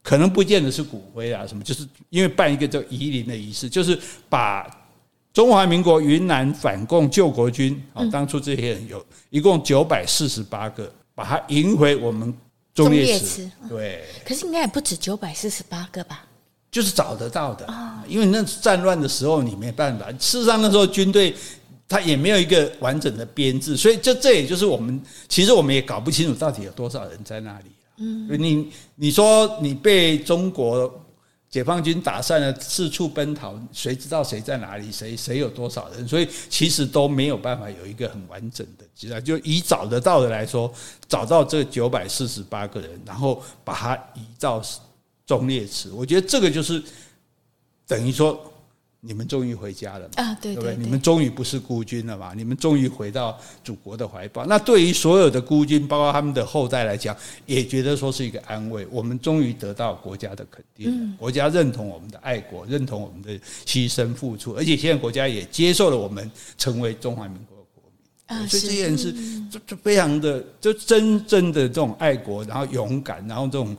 [0.08, 4.64] 可能不见得是骨灰啊，什么，就是因为办一个叫移灵的仪式，就是把
[5.36, 12.32] 中华民国云南反共救国军啊，当初这些人有一共九百四十八个，把他迎回我们
[12.72, 13.46] 中烈祠。
[13.68, 16.24] 对，可是应该也不止九百四十八个吧？
[16.70, 21.34] 就是找得到的啊，因为那战乱的时候你没办法，事实上那时候军队
[21.86, 27.66] 他也没有一个完整的编制，所以这这也就是我们其实我们也搞不清楚到底有多少人在那里。
[27.98, 30.90] 嗯，你你说你被中国
[31.56, 34.92] 解放军打散了，四处奔逃，谁知道谁在哪里？
[34.92, 36.06] 谁谁有多少人？
[36.06, 39.18] 所以其实都没有办法有一个很完整的记录。
[39.20, 40.70] 就以找得到的来说，
[41.08, 44.62] 找到这九百四十八个人，然后把它移到
[45.24, 46.82] 忠烈祠，我觉得这个就是
[47.86, 48.38] 等于说。
[49.06, 50.34] 你们终于回家了啊！
[50.42, 52.32] 对对，对，对，你们终于不是孤军了嘛？
[52.34, 54.44] 你们终于回到祖国的怀抱。
[54.44, 58.84] 那对于所有的孤军，包括他们的后代来讲，也觉得说是一个安慰。
[58.90, 66.28] 我们终于得到国家的肯定，国家认同我们的爱国，认同我们的牺牲付出，而且现在国家也接受了我们
[66.58, 68.42] 成为中华民国的国民。
[68.42, 69.14] 啊，所以这件事
[69.48, 73.76] 就就非常的，就真正的这种爱国，然后勇敢，然后这种。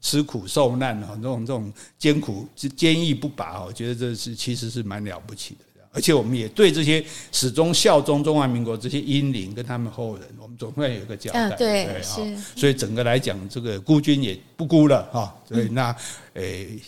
[0.00, 5.60] 吃苦受难啊，这种这种艰苦、坚毅不拔，我觉得这是其实是蛮了不起的。
[5.90, 11.50] 而且我们也对这些始终效忠中华民国这些英灵跟他们后人，我们总会有一个交代。
[11.56, 12.36] 对，对是。
[12.54, 15.34] 所以整个来讲，这个孤军也不孤了哈。
[15.48, 15.96] 所以那
[16.34, 16.78] 诶，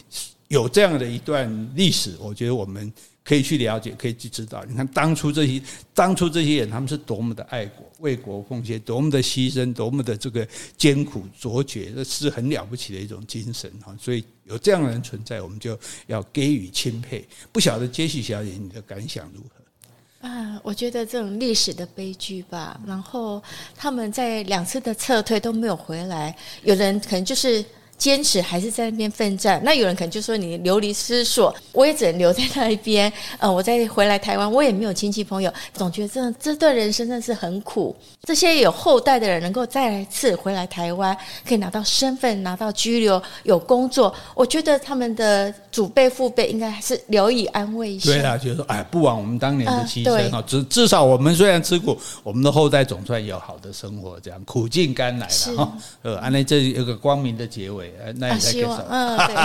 [0.50, 2.92] 有这样的一段历史，我觉得我们。
[3.22, 4.64] 可以去了解，可以去知道。
[4.66, 5.62] 你看当初这些，
[5.94, 10.44] 当初这些人，他们是多么的爱国、为国奉献，多么的牺牲，多么的这个
[10.76, 13.94] 艰苦卓绝，这是很了不起的一种精神哈。
[14.00, 17.24] 所以有这样的人存在，我们就要给予钦佩。
[17.52, 20.28] 不晓得杰西小姐你的感想如何？
[20.28, 22.80] 啊，我觉得这种历史的悲剧吧。
[22.84, 23.40] 然后
[23.76, 27.64] 他们在两次的撤退都没有回来，有人可能就是。
[28.00, 33.12] 坚持还是在那边奋战，那有人可能就说你流离失所，我也只能留在那一边。
[33.38, 37.94] 呃，我再回来台湾，我也没有亲戚朋友，总觉得这这段人生真的是很苦。
[38.22, 41.14] 这些有后代的人能够再来一次回来台湾，
[41.46, 48.10] 可以拿到身份，拿到居留，有工作，我觉得他们的祖辈父辈应该还是聊以安慰一下。
[48.10, 50.42] 对啊，就是说，哎，不枉我们当年的牺牲啊！
[50.46, 55.78] 至至少我们虽然吃苦，我们的后代总算有好的生活，这样苦尽甘来了哈。
[56.00, 57.89] 呃，安内这一个光明的结尾。
[58.16, 59.36] 那也希望，嗯， 对。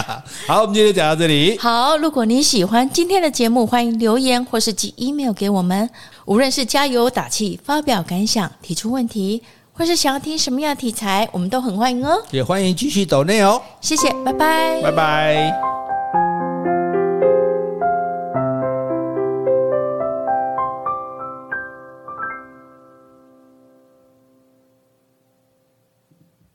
[0.47, 1.57] 好，我们今天就讲到这里。
[1.57, 5.89] 好，如果你喜欢今天的节目，欢迎留言或是寄 email 给我们。
[6.25, 9.43] 无论是加油打气、发表感想、提出问题，
[9.73, 12.21] 或是想要听什么样的题材，我们都很欢迎哦。
[12.31, 13.61] 也欢迎继续抖内哦。
[13.79, 15.84] 谢谢，拜拜，拜拜。